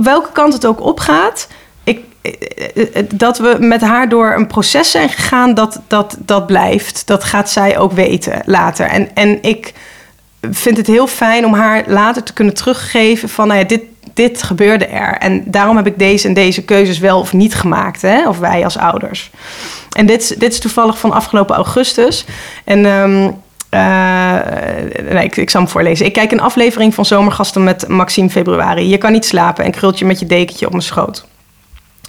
welke 0.01 0.31
kant 0.31 0.53
het 0.53 0.65
ook 0.65 0.81
opgaat, 0.81 1.47
ik, 1.83 1.99
eh, 2.21 2.95
eh, 2.95 3.05
dat 3.13 3.37
we 3.37 3.57
met 3.59 3.81
haar 3.81 4.09
door 4.09 4.33
een 4.33 4.47
proces 4.47 4.91
zijn 4.91 5.09
gegaan, 5.09 5.53
dat, 5.53 5.79
dat, 5.87 6.15
dat 6.19 6.45
blijft. 6.45 7.07
Dat 7.07 7.23
gaat 7.23 7.49
zij 7.49 7.77
ook 7.77 7.91
weten 7.91 8.41
later. 8.45 8.85
En, 8.85 9.15
en 9.15 9.43
ik 9.43 9.73
vind 10.51 10.77
het 10.77 10.87
heel 10.87 11.07
fijn 11.07 11.45
om 11.45 11.53
haar 11.53 11.83
later 11.87 12.23
te 12.23 12.33
kunnen 12.33 12.53
teruggeven 12.53 13.29
van, 13.29 13.47
nou 13.47 13.59
ja, 13.59 13.65
dit, 13.65 13.81
dit 14.13 14.43
gebeurde 14.43 14.85
er. 14.85 15.17
En 15.17 15.43
daarom 15.45 15.75
heb 15.75 15.87
ik 15.87 15.99
deze 15.99 16.27
en 16.27 16.33
deze 16.33 16.63
keuzes 16.63 16.99
wel 16.99 17.19
of 17.19 17.33
niet 17.33 17.55
gemaakt, 17.55 18.01
hè? 18.01 18.27
of 18.27 18.39
wij 18.39 18.63
als 18.63 18.77
ouders. 18.77 19.31
En 19.97 20.05
dit, 20.05 20.21
is- 20.21 20.27
dit 20.37 20.51
is 20.53 20.59
toevallig 20.59 20.97
van 20.99 21.11
afgelopen 21.11 21.55
augustus. 21.55 22.25
En 22.63 22.85
ehm, 22.85 23.31
eh, 23.69 25.11
nee, 25.13 25.23
ik, 25.23 25.37
ik 25.37 25.49
zal 25.49 25.61
hem 25.61 25.69
voorlezen. 25.69 26.05
Ik 26.05 26.13
kijk 26.13 26.31
een 26.31 26.41
aflevering 26.41 26.93
van 26.93 27.05
Zomergasten 27.05 27.63
met 27.63 27.87
Maxime 27.87 28.29
Februari. 28.29 28.89
Je 28.89 28.97
kan 28.97 29.11
niet 29.11 29.25
slapen 29.25 29.65
en 29.65 29.71
krult 29.71 29.99
je 29.99 30.05
met 30.05 30.19
je 30.19 30.25
dekentje 30.25 30.65
op 30.65 30.71
mijn 30.71 30.83
schoot. 30.83 31.25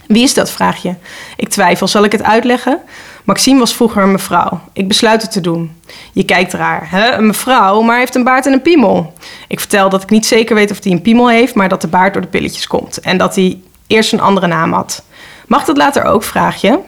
Wie 0.07 0.23
is 0.23 0.33
dat, 0.33 0.51
vraag 0.51 0.81
je. 0.81 0.93
Ik 1.35 1.49
twijfel, 1.49 1.87
zal 1.87 2.03
ik 2.03 2.11
het 2.11 2.23
uitleggen? 2.23 2.79
Maxime 3.25 3.59
was 3.59 3.75
vroeger 3.75 4.03
een 4.03 4.11
mevrouw. 4.11 4.61
Ik 4.73 4.87
besluit 4.87 5.21
het 5.21 5.31
te 5.31 5.41
doen. 5.41 5.81
Je 6.13 6.23
kijkt 6.23 6.53
raar. 6.53 6.87
Hè? 6.91 7.11
Een 7.11 7.25
mevrouw, 7.25 7.81
maar 7.81 7.97
heeft 7.97 8.15
een 8.15 8.23
baard 8.23 8.45
en 8.45 8.53
een 8.53 8.61
piemel. 8.61 9.13
Ik 9.47 9.59
vertel 9.59 9.89
dat 9.89 10.03
ik 10.03 10.09
niet 10.09 10.25
zeker 10.25 10.55
weet 10.55 10.71
of 10.71 10.83
hij 10.83 10.91
een 10.91 11.01
piemel 11.01 11.29
heeft... 11.29 11.55
maar 11.55 11.69
dat 11.69 11.81
de 11.81 11.87
baard 11.87 12.13
door 12.13 12.21
de 12.21 12.27
pilletjes 12.27 12.67
komt. 12.67 12.99
En 12.99 13.17
dat 13.17 13.35
hij 13.35 13.59
eerst 13.87 14.13
een 14.13 14.21
andere 14.21 14.47
naam 14.47 14.73
had. 14.73 15.03
Mag 15.47 15.65
dat 15.65 15.77
later 15.77 16.03
ook, 16.03 16.23
vraag 16.23 16.61
je. 16.61 16.79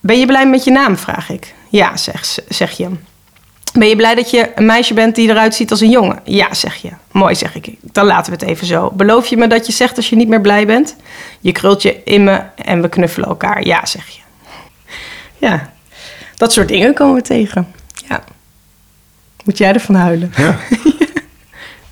Ben 0.00 0.18
je 0.18 0.26
blij 0.26 0.46
met 0.46 0.64
je 0.64 0.70
naam, 0.70 0.96
vraag 0.96 1.30
ik. 1.30 1.54
Ja, 1.68 1.96
zeg, 1.96 2.38
zeg 2.48 2.70
je. 2.76 2.88
Ben 3.72 3.88
je 3.88 3.96
blij 3.96 4.14
dat 4.14 4.30
je 4.30 4.50
een 4.54 4.66
meisje 4.66 4.94
bent 4.94 5.14
die 5.14 5.28
eruit 5.28 5.54
ziet 5.54 5.70
als 5.70 5.80
een 5.80 5.90
jongen? 5.90 6.20
Ja, 6.24 6.54
zeg 6.54 6.76
je. 6.76 6.90
Mooi, 7.10 7.34
zeg 7.34 7.54
ik. 7.54 7.74
Dan 7.80 8.06
laten 8.06 8.32
we 8.32 8.38
het 8.38 8.48
even 8.48 8.66
zo. 8.66 8.90
Beloof 8.90 9.26
je 9.26 9.36
me 9.36 9.46
dat 9.46 9.66
je 9.66 9.72
zegt 9.72 9.96
als 9.96 10.08
je 10.08 10.16
niet 10.16 10.28
meer 10.28 10.40
blij 10.40 10.66
bent? 10.66 10.96
Je 11.40 11.52
krult 11.52 11.82
je 11.82 12.00
in 12.04 12.24
me 12.24 12.42
en 12.54 12.82
we 12.82 12.88
knuffelen 12.88 13.28
elkaar. 13.28 13.64
Ja, 13.64 13.86
zeg 13.86 14.08
je. 14.08 14.20
Ja, 15.40 15.72
dat 16.36 16.52
soort 16.52 16.68
dingen 16.68 16.94
komen 16.94 17.14
we 17.14 17.22
tegen. 17.22 17.66
Ja. 18.08 18.24
Moet 19.44 19.58
jij 19.58 19.72
ervan 19.72 19.94
huilen? 19.94 20.32
Ja. 20.36 20.58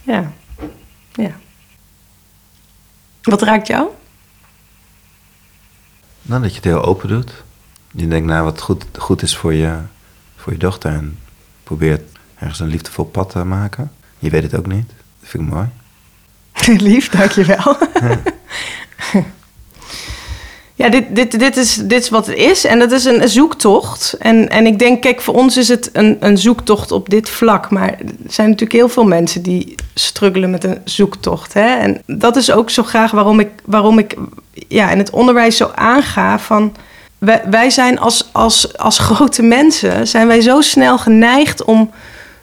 Ja. 0.02 0.32
Ja. 1.12 1.30
Wat 3.22 3.42
raakt 3.42 3.66
jou? 3.66 3.88
Nou, 6.22 6.42
dat 6.42 6.50
je 6.50 6.56
het 6.56 6.64
heel 6.64 6.84
open 6.84 7.08
doet. 7.08 7.32
Je 7.90 8.08
denkt 8.08 8.26
na 8.26 8.42
wat 8.42 8.60
goed, 8.60 8.84
goed 8.98 9.22
is 9.22 9.36
voor 9.36 9.54
je, 9.54 9.78
voor 10.36 10.52
je 10.52 10.58
dochter 10.58 10.92
en 10.92 11.18
probeert 11.62 12.18
ergens 12.38 12.60
een 12.60 12.66
liefdevol 12.68 13.04
pad 13.04 13.30
te 13.30 13.44
maken. 13.44 13.92
Je 14.18 14.30
weet 14.30 14.42
het 14.42 14.56
ook 14.56 14.66
niet. 14.66 14.88
Dat 15.20 15.28
vind 15.28 15.42
ik 15.42 15.48
mooi. 15.50 15.68
Lief, 16.88 17.08
dankjewel. 17.08 17.76
Ja, 18.00 18.20
dit, 20.78 21.04
dit, 21.10 21.38
dit, 21.38 21.56
is, 21.56 21.74
dit 21.74 22.02
is 22.02 22.08
wat 22.08 22.26
het 22.26 22.36
is. 22.36 22.64
En 22.64 22.78
dat 22.78 22.92
is 22.92 23.04
een 23.04 23.28
zoektocht. 23.28 24.16
En, 24.18 24.48
en 24.48 24.66
ik 24.66 24.78
denk, 24.78 25.02
kijk, 25.02 25.20
voor 25.20 25.34
ons 25.34 25.56
is 25.56 25.68
het 25.68 25.90
een, 25.92 26.16
een 26.20 26.38
zoektocht 26.38 26.92
op 26.92 27.08
dit 27.08 27.28
vlak. 27.30 27.70
Maar 27.70 27.88
er 27.88 28.06
zijn 28.26 28.48
natuurlijk 28.48 28.78
heel 28.78 28.88
veel 28.88 29.04
mensen 29.04 29.42
die 29.42 29.74
struggelen 29.94 30.50
met 30.50 30.64
een 30.64 30.78
zoektocht. 30.84 31.52
Hè? 31.52 31.76
En 31.76 32.02
dat 32.06 32.36
is 32.36 32.50
ook 32.50 32.70
zo 32.70 32.82
graag 32.82 33.10
waarom 33.10 33.40
ik, 33.40 33.48
waarom 33.64 33.98
ik 33.98 34.16
ja, 34.68 34.90
in 34.90 34.98
het 34.98 35.10
onderwijs 35.10 35.56
zo 35.56 35.70
aanga 35.74 36.38
van... 36.38 36.74
Wij, 37.18 37.42
wij 37.50 37.70
zijn 37.70 37.98
als, 37.98 38.28
als, 38.32 38.76
als 38.78 38.98
grote 38.98 39.42
mensen, 39.42 40.06
zijn 40.06 40.26
wij 40.26 40.40
zo 40.40 40.60
snel 40.60 40.98
geneigd 40.98 41.64
om... 41.64 41.90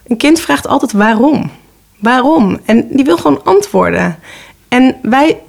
Een 0.07 0.17
kind 0.17 0.39
vraagt 0.39 0.67
altijd 0.67 0.91
waarom. 0.91 1.51
Waarom? 1.99 2.59
En 2.65 2.87
die 2.89 3.05
wil 3.05 3.17
gewoon 3.17 3.43
antwoorden. 3.43 4.19
En 4.67 4.95
wij 5.01 5.39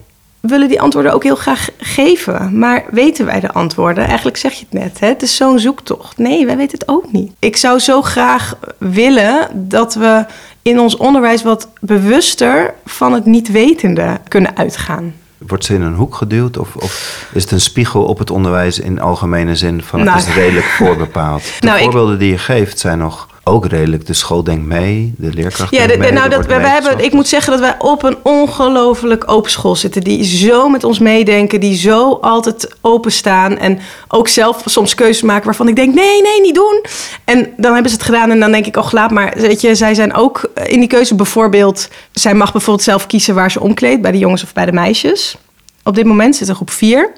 willen 0.47 0.69
die 0.69 0.81
antwoorden 0.81 1.13
ook 1.13 1.23
heel 1.23 1.37
graag 1.37 1.69
geven. 1.79 2.59
Maar 2.59 2.85
weten 2.91 3.27
wij 3.27 3.41
de 3.41 3.53
antwoorden? 3.53 4.05
Eigenlijk 4.07 4.37
zeg 4.37 4.53
je 4.53 4.65
het 4.71 4.81
net. 4.81 5.01
Hè? 5.01 5.07
Het 5.09 5.23
is 5.23 5.37
zo'n 5.37 5.59
zoektocht. 5.59 6.19
Nee, 6.19 6.47
wij 6.47 6.57
weten 6.57 6.79
het 6.79 6.89
ook 6.89 7.13
niet. 7.13 7.33
Ik 7.39 7.57
zou 7.57 7.79
zo 7.79 8.03
graag 8.03 8.55
willen 8.79 9.49
dat 9.69 9.95
we 9.95 10.25
in 10.63 10.81
ons 10.81 10.97
onderwijs 10.97 11.43
wat 11.43 11.69
bewuster 11.81 12.75
van 12.85 13.13
het 13.13 13.25
niet 13.25 13.51
wetende 13.51 14.21
kunnen 14.29 14.57
uitgaan. 14.57 15.15
Wordt 15.39 15.65
ze 15.65 15.75
in 15.75 15.83
een 15.83 15.95
hoek 15.95 16.15
geduwd 16.15 16.59
of, 16.59 16.77
of 16.77 17.27
is 17.33 17.43
het 17.43 17.51
een 17.53 17.61
spiegel 17.61 18.05
op 18.05 18.19
het 18.19 18.31
onderwijs 18.31 18.79
in 18.79 19.01
algemene 19.01 19.57
zin 19.57 19.83
van 19.83 20.01
het 20.01 20.09
Nou. 20.09 20.21
is 20.21 20.35
redelijk 20.35 20.67
voorbepaald? 20.67 21.43
De 21.43 21.67
Nou, 21.67 21.77
ik- 21.79 21.83
voorbeelden 21.85 22.19
die 22.19 22.31
je 22.31 22.39
geeft 22.39 22.79
zijn 22.79 22.99
nog 22.99 23.29
ook 23.49 23.67
redelijk. 23.67 24.07
De 24.07 24.13
school 24.15 24.45
denkt 24.45 24.65
mee, 24.67 25.15
de 25.17 25.33
leerkracht 25.33 25.71
Ja, 25.71 25.79
denkt 25.79 25.93
de- 25.93 25.99
mee. 25.99 26.13
nou, 26.13 26.29
dat, 26.29 26.47
we, 26.47 26.53
hebben, 26.55 27.05
ik 27.05 27.13
moet 27.13 27.29
zeggen 27.29 27.51
dat 27.53 27.61
wij 27.61 27.75
op 27.79 28.03
een 28.03 28.17
ongelooflijk 28.23 29.31
open 29.31 29.51
school 29.51 29.77
zitten. 29.77 30.03
Die 30.03 30.25
zo 30.25 30.69
met 30.69 30.85
ons 30.85 30.99
meedenken, 30.99 31.61
die 31.61 31.77
zo 31.77 32.13
altijd 32.21 32.75
openstaan. 32.81 33.59
En 33.59 33.79
ook 34.09 34.29
zelf 34.29 34.63
soms 34.65 34.95
keuzes 34.95 35.23
maken 35.23 35.45
waarvan 35.45 35.69
ik 35.69 35.77
denk: 35.77 35.95
nee, 35.95 36.23
nee, 36.23 36.41
niet 36.41 36.55
doen. 36.55 36.85
En 37.25 37.53
dan 37.57 37.73
hebben 37.73 37.91
ze 37.91 37.97
het 37.97 38.07
gedaan 38.07 38.31
en 38.31 38.41
dan 38.41 38.53
denk 38.53 38.67
ik: 38.67 38.77
oh, 38.77 38.91
laat 38.93 39.11
maar. 39.11 39.33
Weet 39.37 39.61
je, 39.61 39.75
zij 39.75 39.95
zijn 39.95 40.15
ook 40.15 40.51
in 40.67 40.79
die 40.81 40.89
keuze 40.89 41.15
bijvoorbeeld. 41.15 41.89
Zij 42.13 42.35
mag 42.35 42.53
bijvoorbeeld 42.53 42.85
zelf 42.87 43.07
kiezen 43.07 43.35
waar 43.35 43.51
ze 43.51 43.61
omkleedt, 43.61 44.03
bij 44.03 44.13
de 44.13 44.19
jongens 44.19 44.43
of 44.43 44.53
bij 44.53 44.67
de 44.67 44.73
meisjes. 44.73 45.37
Op 45.85 45.95
dit 45.95 46.05
moment 46.05 46.37
zit 46.37 46.49
er 46.49 46.55
groep 46.55 46.71
4 46.71 47.11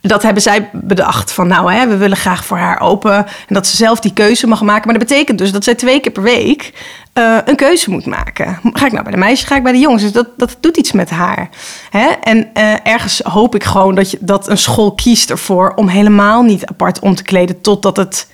dat 0.00 0.22
hebben 0.22 0.42
zij 0.42 0.70
bedacht. 0.72 1.32
Van 1.32 1.46
nou, 1.46 1.72
hè, 1.72 1.88
we 1.88 1.96
willen 1.96 2.16
graag 2.16 2.44
voor 2.44 2.56
haar 2.56 2.80
open. 2.80 3.16
En 3.16 3.54
dat 3.54 3.66
ze 3.66 3.76
zelf 3.76 4.00
die 4.00 4.12
keuze 4.12 4.46
mag 4.46 4.62
maken. 4.62 4.88
Maar 4.88 4.98
dat 4.98 5.08
betekent 5.08 5.38
dus 5.38 5.52
dat 5.52 5.64
zij 5.64 5.74
twee 5.74 6.00
keer 6.00 6.12
per 6.12 6.22
week 6.22 6.72
eh, 7.12 7.36
een 7.44 7.56
keuze 7.56 7.90
moet 7.90 8.06
maken. 8.06 8.58
Ga 8.72 8.86
ik 8.86 8.92
nou 8.92 9.02
bij 9.02 9.12
de 9.12 9.18
meisjes, 9.18 9.48
ga 9.48 9.56
ik 9.56 9.62
bij 9.62 9.72
de 9.72 9.78
jongens. 9.78 10.02
Dus 10.02 10.12
dat, 10.12 10.28
dat 10.36 10.56
doet 10.60 10.76
iets 10.76 10.92
met 10.92 11.10
haar. 11.10 11.48
Hè? 11.90 12.06
En 12.22 12.50
eh, 12.54 12.86
ergens 12.86 13.20
hoop 13.20 13.54
ik 13.54 13.64
gewoon 13.64 13.94
dat, 13.94 14.10
je, 14.10 14.18
dat 14.20 14.48
een 14.48 14.58
school 14.58 14.94
kiest 14.94 15.30
ervoor... 15.30 15.72
om 15.74 15.88
helemaal 15.88 16.42
niet 16.42 16.66
apart 16.66 16.98
om 16.98 17.14
te 17.14 17.22
kleden 17.22 17.60
totdat 17.60 17.96
het... 17.96 18.26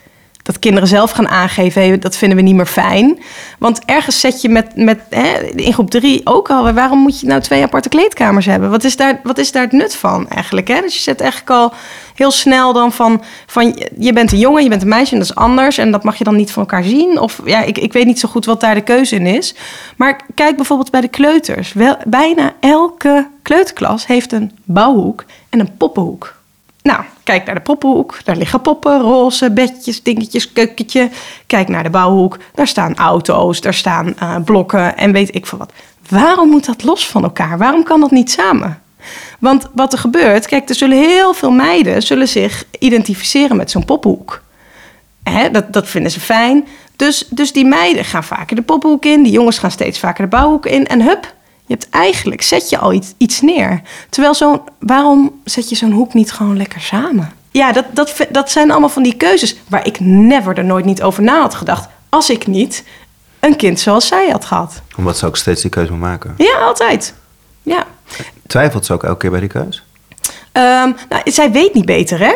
Dat 0.45 0.59
kinderen 0.59 0.89
zelf 0.89 1.11
gaan 1.11 1.29
aangeven, 1.29 2.01
dat 2.01 2.17
vinden 2.17 2.37
we 2.37 2.43
niet 2.45 2.55
meer 2.55 2.67
fijn. 2.67 3.19
Want 3.59 3.81
ergens 3.85 4.21
zet 4.21 4.41
je 4.41 4.49
met, 4.49 4.77
met 4.77 5.01
hè, 5.11 5.39
in 5.39 5.73
groep 5.73 5.91
drie 5.91 6.21
ook 6.25 6.51
al... 6.51 6.73
waarom 6.73 6.99
moet 6.99 7.21
je 7.21 7.27
nou 7.27 7.41
twee 7.41 7.63
aparte 7.63 7.89
kleedkamers 7.89 8.47
hebben? 8.47 8.71
Wat 8.71 8.85
is 8.85 8.97
daar, 8.97 9.21
wat 9.23 9.39
is 9.39 9.53
daar 9.53 9.63
het 9.63 9.73
nut 9.73 9.97
van 9.97 10.29
eigenlijk? 10.29 10.69
Hè? 10.69 10.81
Dus 10.81 10.95
je 10.95 11.01
zet 11.01 11.21
eigenlijk 11.21 11.51
al 11.51 11.73
heel 12.15 12.31
snel 12.31 12.73
dan 12.73 12.93
van... 12.93 13.23
van 13.47 13.83
je 13.99 14.13
bent 14.13 14.33
een 14.33 14.39
jongen, 14.39 14.63
je 14.63 14.69
bent 14.69 14.83
een 14.83 14.89
meisje 14.89 15.13
en 15.13 15.19
dat 15.19 15.29
is 15.29 15.35
anders... 15.35 15.79
en 15.79 15.91
dat 15.91 16.05
mag 16.05 16.17
je 16.17 16.25
dan 16.25 16.37
niet 16.37 16.51
van 16.51 16.63
elkaar 16.63 16.85
zien. 16.85 17.21
Of 17.21 17.41
ja, 17.45 17.63
ik, 17.63 17.79
ik 17.79 17.93
weet 17.93 18.07
niet 18.07 18.21
zo 18.21 18.29
goed 18.29 18.45
wat 18.45 18.61
daar 18.61 18.75
de 18.75 18.81
keuze 18.81 19.15
in 19.15 19.27
is. 19.27 19.55
Maar 19.97 20.21
kijk 20.35 20.57
bijvoorbeeld 20.57 20.91
bij 20.91 21.01
de 21.01 21.09
kleuters. 21.09 21.75
Bijna 22.07 22.55
elke 22.61 23.29
kleuterklas 23.43 24.07
heeft 24.07 24.33
een 24.33 24.51
bouwhoek 24.65 25.25
en 25.49 25.61
een 25.61 25.77
poppenhoek. 25.77 26.34
Nou, 26.89 27.03
kijk 27.23 27.45
naar 27.45 27.55
de 27.55 27.61
poppenhoek. 27.61 28.19
Daar 28.25 28.37
liggen 28.37 28.61
poppen, 28.61 29.01
roze, 29.01 29.51
bedjes, 29.51 30.03
dingetjes, 30.03 30.53
keukentje. 30.53 31.11
Kijk 31.47 31.69
naar 31.69 31.83
de 31.83 31.91
bouwhoek. 31.91 32.39
Daar 32.55 32.67
staan 32.67 32.97
auto's, 32.97 33.61
daar 33.61 33.75
staan 33.75 34.19
eh, 34.19 34.37
blokken 34.45 34.97
en 34.97 35.13
weet 35.13 35.35
ik 35.35 35.47
veel 35.47 35.59
wat. 35.59 35.73
Waarom 36.09 36.49
moet 36.49 36.65
dat 36.65 36.83
los 36.83 37.09
van 37.09 37.23
elkaar? 37.23 37.59
Waarom 37.59 37.83
kan 37.83 38.01
dat 38.01 38.11
niet 38.11 38.31
samen? 38.31 38.83
Want 39.39 39.69
wat 39.75 39.93
er 39.93 39.99
gebeurt, 39.99 40.47
kijk, 40.47 40.69
er 40.69 40.75
zullen 40.75 40.99
heel 40.99 41.35
veel 41.35 41.51
meiden 41.51 42.03
zullen 42.03 42.29
zich 42.29 42.65
identificeren 42.79 43.57
met 43.57 43.71
zo'n 43.71 43.85
poppenhoek. 43.85 44.43
Hè, 45.23 45.51
dat, 45.51 45.73
dat 45.73 45.89
vinden 45.89 46.11
ze 46.11 46.21
fijn. 46.21 46.67
Dus, 46.97 47.27
dus 47.31 47.53
die 47.53 47.65
meiden 47.65 48.05
gaan 48.05 48.25
vaker 48.25 48.57
de 48.57 48.63
poppenhoek 48.63 49.05
in. 49.05 49.23
Die 49.23 49.33
jongens 49.33 49.59
gaan 49.59 49.71
steeds 49.71 49.99
vaker 49.99 50.25
de 50.25 50.31
bouwhoek 50.31 50.67
in. 50.67 50.87
En 50.87 51.03
hup, 51.03 51.35
je 51.67 51.75
hebt 51.75 51.89
eigenlijk, 51.91 52.43
zet 52.43 52.71
je 52.71 52.79
al 52.79 52.93
iets, 52.93 53.13
iets 53.19 53.41
neer. 53.41 53.83
Terwijl 54.11 54.35
zo'n, 54.35 54.61
waarom 54.79 55.41
zet 55.45 55.69
je 55.69 55.77
zo'n 55.77 55.93
hoek 55.93 56.15
niet 56.15 56.33
gewoon 56.33 56.57
lekker 56.57 56.81
samen? 56.81 57.33
Ja, 57.51 57.73
dat, 57.73 57.85
dat, 57.93 58.27
dat 58.31 58.51
zijn 58.51 58.71
allemaal 58.71 58.89
van 58.89 59.03
die 59.03 59.15
keuzes 59.17 59.57
waar 59.69 59.87
ik 59.87 60.01
never 60.01 60.59
er 60.59 60.65
nooit 60.65 60.85
niet 60.85 61.03
over 61.03 61.23
na 61.23 61.41
had 61.41 61.55
gedacht. 61.55 61.89
Als 62.09 62.31
ik 62.31 62.47
niet 62.47 62.85
een 63.41 63.57
kind 63.57 63.81
zoals 63.81 64.07
zij 64.07 64.29
had 64.31 64.45
gehad. 64.45 64.83
Omdat 64.97 65.19
ze 65.19 65.27
ook 65.27 65.37
steeds 65.37 65.63
die 65.63 65.71
keuze 65.71 65.91
moet 65.93 66.01
maken. 66.01 66.35
Ja, 66.37 66.59
altijd. 66.59 67.15
Ja. 67.63 67.87
Twijfelt 68.47 68.87
ze 68.87 68.93
ook 68.93 69.05
elke 69.05 69.19
keer 69.19 69.31
bij 69.31 69.41
die 69.41 69.49
keus? 69.49 69.85
Ehm, 70.53 70.91
nou, 71.09 71.23
zij 71.25 71.53
weet 71.53 71.75
niet 71.75 71.85
beter, 71.85 72.19
hè? 72.19 72.35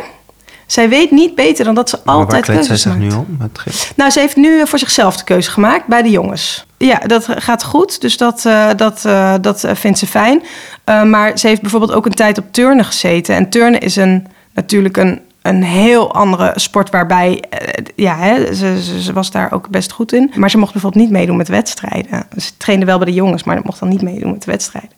Zij 0.67 0.89
weet 0.89 1.11
niet 1.11 1.35
beter 1.35 1.65
dan 1.65 1.75
dat 1.75 1.89
ze 1.89 1.97
Maar 2.05 2.15
waar 2.15 2.25
altijd 2.25 2.45
kleedt 2.45 2.65
zij 2.65 2.69
keuzes 2.77 2.93
zich 2.93 3.01
maakt. 3.01 3.13
nu 3.13 3.19
om? 3.19 3.51
Nou, 3.97 4.11
ze 4.11 4.21
heeft 4.21 4.37
nu 4.37 4.67
voor 4.67 4.79
zichzelf 4.79 5.17
de 5.17 5.25
keuze 5.25 5.51
gemaakt 5.51 5.87
bij 5.87 6.03
de 6.03 6.11
jongens. 6.11 6.67
Ja, 6.79 6.99
dat 6.99 7.27
gaat 7.29 7.65
goed. 7.65 8.01
Dus 8.01 8.17
dat, 8.17 8.45
eh, 8.47 8.69
dat, 8.77 9.05
eh, 9.05 9.35
dat 9.41 9.65
eh, 9.65 9.75
vindt 9.75 9.99
ze 9.99 10.07
fijn. 10.07 10.43
Maar 10.85 11.39
ze 11.39 11.47
heeft 11.47 11.61
bijvoorbeeld 11.61 11.93
ook 11.93 12.07
een 12.07 12.15
tijd 12.15 12.39
op 12.39 12.45
turnen 12.51 12.85
gezeten. 12.85 13.35
En 13.35 13.51
turnen 13.51 13.81
is 13.81 13.97
een, 13.97 14.27
natuurlijk 14.53 14.97
een, 14.97 15.21
een 15.49 15.63
heel 15.63 16.15
andere 16.15 16.53
sport 16.55 16.91
waarbij... 16.91 17.45
eh, 17.51 17.85
ja, 17.97 18.17
hè, 18.17 18.55
ze, 18.55 18.83
ze, 18.83 19.03
ze 19.03 19.13
was 19.13 19.31
daar 19.31 19.53
ook 19.53 19.69
best 19.69 19.93
goed 19.93 20.13
in. 20.13 20.33
Maar 20.35 20.51
ze 20.51 20.59
mocht 20.59 20.73
bijvoorbeeld 20.73 21.03
niet 21.03 21.13
meedoen 21.13 21.37
met 21.37 21.49
wedstrijden. 21.49 22.27
Ze 22.37 22.57
trainde 22.57 22.87
wel 22.87 22.99
bij 22.99 23.07
de 23.07 23.15
jongens, 23.15 23.45
maar 23.45 23.55
dat 23.55 23.65
mocht 23.65 23.81
dan 23.81 23.89
niet 23.89 24.03
meedoen 24.03 24.33
met 24.33 24.45
wedstrijden. 24.45 24.91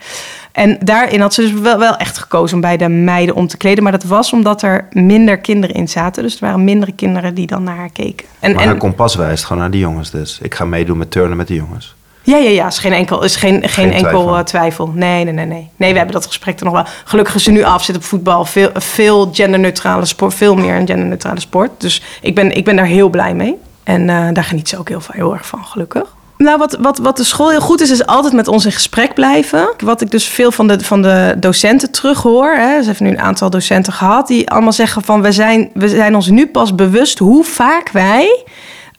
En 0.53 0.79
daarin 0.85 1.21
had 1.21 1.35
ze 1.35 1.41
dus 1.41 1.53
wel, 1.53 1.79
wel 1.79 1.97
echt 1.97 2.19
gekozen 2.19 2.55
om 2.55 2.61
bij 2.61 2.77
de 2.77 2.89
meiden 2.89 3.35
om 3.35 3.47
te 3.47 3.57
kleden. 3.57 3.83
Maar 3.83 3.93
dat 3.93 4.05
was 4.05 4.33
omdat 4.33 4.63
er 4.63 4.89
minder 4.93 5.39
kinderen 5.39 5.77
in 5.77 5.89
zaten. 5.89 6.23
Dus 6.23 6.35
er 6.35 6.41
waren 6.41 6.65
mindere 6.65 6.93
kinderen 6.93 7.35
die 7.35 7.47
dan 7.47 7.63
naar 7.63 7.77
haar 7.77 7.93
keken. 7.93 8.27
En, 8.41 8.53
Maar 8.53 8.63
en, 8.63 8.69
haar 8.69 8.77
kompas 8.77 9.15
wijst 9.15 9.45
gewoon 9.45 9.63
naar 9.63 9.71
die 9.71 9.81
jongens 9.81 10.11
dus. 10.11 10.39
Ik 10.43 10.55
ga 10.55 10.65
meedoen 10.65 10.99
met 10.99 11.11
turnen 11.11 11.37
met 11.37 11.49
de 11.49 11.55
jongens. 11.55 11.95
Ja, 12.23 12.37
ja, 12.37 12.51
ja. 12.51 12.67
Is 12.67 12.79
geen 12.79 12.93
enkel, 12.93 13.23
is 13.25 13.37
geen, 13.37 13.69
geen, 13.69 13.93
enkel 13.93 14.23
twijfel. 14.23 14.45
twijfel. 14.45 14.93
Nee, 14.95 15.25
nee, 15.25 15.33
nee, 15.33 15.47
nee. 15.47 15.71
Nee, 15.77 15.91
we 15.91 15.97
hebben 15.97 16.15
dat 16.15 16.27
gesprek 16.27 16.59
er 16.59 16.65
nog 16.65 16.75
wel. 16.75 16.85
Gelukkig 17.05 17.35
is 17.35 17.43
ze 17.43 17.51
nu 17.51 17.63
af, 17.63 17.85
zit 17.85 17.97
op 17.97 18.05
voetbal. 18.05 18.45
Veel, 18.45 18.71
veel 18.75 19.31
genderneutrale 19.33 20.05
sport. 20.05 20.35
Veel 20.35 20.55
meer 20.55 20.75
een 20.75 20.87
genderneutrale 20.87 21.41
sport. 21.41 21.71
Dus 21.79 22.03
ik 22.21 22.35
ben, 22.35 22.57
ik 22.57 22.65
ben 22.65 22.77
daar 22.77 22.87
heel 22.87 23.09
blij 23.09 23.35
mee. 23.35 23.57
En 23.83 24.11
eh, 24.11 24.29
daar 24.33 24.45
geniet 24.45 24.69
ze 24.69 24.79
ook 24.79 24.89
heel, 24.89 25.01
heel 25.11 25.33
erg 25.33 25.47
van, 25.47 25.65
gelukkig. 25.65 26.15
Nou, 26.37 26.59
wat, 26.59 26.77
wat, 26.81 26.99
wat 26.99 27.17
de 27.17 27.25
school 27.25 27.51
heel 27.51 27.61
goed 27.61 27.81
is, 27.81 27.91
is 27.91 28.07
altijd 28.07 28.33
met 28.33 28.49
ons 28.49 28.65
in 28.65 28.73
gesprek 28.73 29.15
blijven. 29.15 29.75
Wat 29.85 30.01
ik 30.01 30.11
dus 30.11 30.25
veel 30.25 30.53
van 30.53 30.67
de, 30.67 30.81
van 30.81 31.03
de 31.03 31.35
docenten 31.39 31.91
terughoor. 31.91 32.55
Hè, 32.55 32.83
ze 32.83 32.89
heeft 32.89 33.01
nu 33.01 33.09
een 33.09 33.21
aantal 33.21 33.51
docenten 33.51 33.93
gehad 33.93 34.27
die 34.27 34.51
allemaal 34.51 34.73
zeggen 34.73 35.03
van... 35.03 35.23
We 35.23 35.33
zijn, 35.33 35.71
we 35.75 35.89
zijn 35.89 36.15
ons 36.15 36.29
nu 36.29 36.47
pas 36.47 36.75
bewust 36.75 37.19
hoe 37.19 37.45
vaak 37.45 37.91
wij 37.91 38.45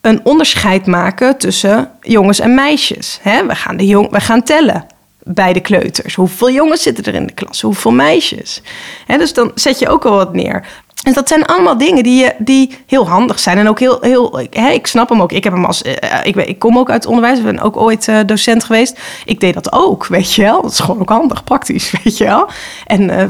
een 0.01 0.25
onderscheid 0.25 0.85
maken 0.85 1.37
tussen 1.37 1.91
jongens 2.01 2.39
en 2.39 2.53
meisjes. 2.53 3.19
We, 3.23 3.55
gaan 3.55 3.77
de 3.77 3.87
jong, 3.87 4.09
we 4.09 4.19
gaan 4.19 4.43
tellen 4.43 4.85
bij 5.23 5.53
de 5.53 5.59
kleuters. 5.59 6.15
Hoeveel 6.15 6.51
jongens 6.51 6.81
zitten 6.81 7.03
er 7.03 7.13
in 7.13 7.27
de 7.27 7.33
klas? 7.33 7.61
Hoeveel 7.61 7.91
meisjes? 7.91 8.61
Dus 9.07 9.33
dan 9.33 9.51
zet 9.55 9.79
je 9.79 9.89
ook 9.89 10.05
al 10.05 10.15
wat 10.15 10.33
neer. 10.33 10.67
En 11.03 11.13
dat 11.13 11.27
zijn 11.27 11.45
allemaal 11.45 11.77
dingen 11.77 12.03
die, 12.03 12.23
je- 12.23 12.33
die 12.37 12.77
heel 12.87 13.07
handig 13.09 13.39
zijn. 13.39 13.57
En 13.57 13.67
ook 13.69 13.79
heel, 13.79 13.97
heel 14.01 14.39
hè, 14.49 14.69
ik 14.69 14.87
snap 14.87 15.09
hem 15.09 15.21
ook. 15.21 15.31
Ik, 15.31 15.43
heb 15.43 15.53
hem 15.53 15.65
als, 15.65 15.81
eh, 15.81 16.19
ik, 16.23 16.35
ben- 16.35 16.47
ik 16.49 16.59
kom 16.59 16.77
ook 16.77 16.89
uit 16.89 17.01
het 17.03 17.11
onderwijs. 17.11 17.37
Ik 17.37 17.43
ben 17.45 17.59
ook 17.59 17.77
ooit 17.77 18.07
eh, 18.07 18.17
docent 18.25 18.63
geweest. 18.63 18.99
Ik 19.25 19.39
deed 19.39 19.53
dat 19.53 19.71
ook, 19.73 20.07
weet 20.07 20.33
je 20.33 20.41
wel. 20.41 20.61
Dat 20.61 20.71
is 20.71 20.79
gewoon 20.79 20.99
ook 21.01 21.09
handig, 21.09 21.43
praktisch, 21.43 21.91
weet 22.03 22.17
je 22.17 22.23
wel. 22.23 22.49
En 22.85 23.09
eh, 23.09 23.25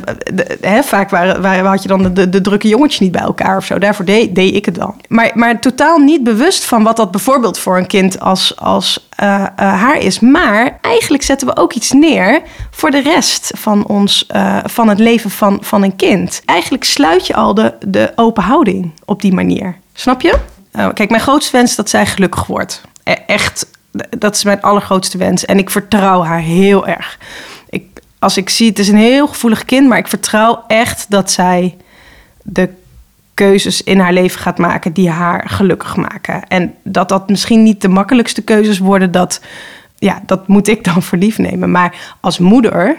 hè, 0.62 0.84
vaak 0.84 1.10
waren, 1.10 1.42
waren, 1.42 1.66
had 1.66 1.82
je 1.82 1.88
dan 1.88 2.14
de, 2.14 2.30
de, 2.30 2.42
drukke 2.42 2.68
jongetjes 2.68 3.00
niet 3.00 3.12
bij 3.12 3.22
elkaar 3.22 3.58
of 3.58 3.66
zo. 3.66 3.80
Daarvoor 3.80 4.06
deed, 4.06 4.36
deed 4.36 4.56
ik 4.56 4.66
het 4.66 4.76
dan. 4.76 4.96
Maar, 5.08 5.32
maar 5.34 5.60
totaal 5.60 5.98
niet 5.98 6.24
bewust 6.24 6.66
van 6.66 6.84
wat 6.84 6.98
dat 6.98 7.12
bijvoorbeeld 7.12 7.60
voor 7.60 7.78
een 7.78 7.88
kind 7.88 8.20
als, 8.20 8.58
als 8.58 9.08
eh, 9.16 9.34
eh, 9.44 9.48
haar 9.56 9.98
is. 9.98 10.20
Maar 10.20 10.78
eigenlijk 10.82 11.24
zetten 11.24 11.48
we 11.48 11.58
ook 11.58 11.74
iets 11.74 11.92
neer 11.92 12.42
voor 12.72 12.92
de 12.92 13.02
rest 13.02 13.52
van, 13.58 13.86
ons, 13.88 14.26
eh, 14.28 14.58
van 14.64 14.88
het 14.90 15.00
leven 15.00 15.30
van, 15.30 15.58
van 15.62 15.84
een 15.84 15.96
kind. 15.96 16.42
Eigenlijk 16.46 16.84
sluit 16.84 17.28
je 17.28 17.34
al 17.36 17.51
de, 17.54 17.74
de 17.88 18.12
open 18.16 18.44
houding 18.44 18.92
op 19.06 19.22
die 19.22 19.34
manier. 19.34 19.78
Snap 19.94 20.22
je? 20.22 20.38
Uh, 20.76 20.90
kijk, 20.94 21.10
mijn 21.10 21.22
grootste 21.22 21.58
wens 21.58 21.70
is 21.70 21.76
dat 21.76 21.90
zij 21.90 22.06
gelukkig 22.06 22.46
wordt. 22.46 22.82
E 23.04 23.12
echt, 23.12 23.68
dat 24.18 24.36
is 24.36 24.44
mijn 24.44 24.62
allergrootste 24.62 25.18
wens. 25.18 25.46
En 25.46 25.58
ik 25.58 25.70
vertrouw 25.70 26.24
haar 26.24 26.40
heel 26.40 26.88
erg. 26.88 27.20
Ik, 27.70 28.02
als 28.20 28.38
ik 28.38 28.50
zie, 28.50 28.70
het 28.70 28.80
is 28.80 28.88
een 28.88 28.96
heel 28.96 29.28
gevoelig 29.28 29.66
kind, 29.66 29.88
maar 29.88 29.98
ik 29.98 30.08
vertrouw 30.08 30.64
echt 30.68 31.06
dat 31.10 31.32
zij 31.32 31.78
de 32.44 32.70
keuzes 33.34 33.84
in 33.84 34.00
haar 34.00 34.14
leven 34.14 34.40
gaat 34.40 34.58
maken 34.58 34.94
die 34.94 35.10
haar 35.10 35.50
gelukkig 35.50 35.96
maken. 35.96 36.48
En 36.48 36.74
dat 36.84 37.10
dat 37.10 37.30
misschien 37.30 37.64
niet 37.64 37.82
de 37.82 37.88
makkelijkste 37.88 38.42
keuzes 38.42 38.80
worden, 38.80 39.12
dat, 39.12 39.42
ja, 39.98 40.22
dat 40.26 40.48
moet 40.48 40.68
ik 40.68 40.84
dan 40.84 41.04
voor 41.04 41.18
lief 41.18 41.38
nemen. 41.38 41.72
Maar 41.72 42.16
als 42.20 42.40
moeder 42.40 42.98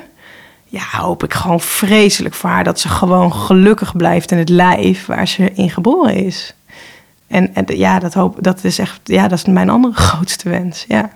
ja, 0.73 1.01
hoop 1.01 1.25
ik 1.25 1.35
gewoon 1.35 1.61
vreselijk 1.61 2.35
voor 2.35 2.51
haar 2.51 2.65
dat 2.65 2.81
ze 2.81 2.89
gewoon 2.89 3.33
gelukkig 3.33 3.97
blijft 3.97 4.31
in 4.31 4.39
het 4.39 4.49
lijf 4.49 5.07
waar 5.07 5.29
ze 5.29 5.53
in 5.53 5.71
geboren 5.71 6.15
is. 6.15 6.55
En, 7.27 7.53
ja, 7.67 7.99
dat, 7.99 8.15
hoop, 8.15 8.37
dat 8.41 8.65
is 8.65 8.79
echt, 8.79 9.01
ja, 9.05 9.29
dat 9.29 9.39
is 9.39 9.45
mijn 9.45 9.71
andere 9.71 9.95
grootste 10.07 10.49
wens. 10.49 10.85
Ja. 10.89 11.11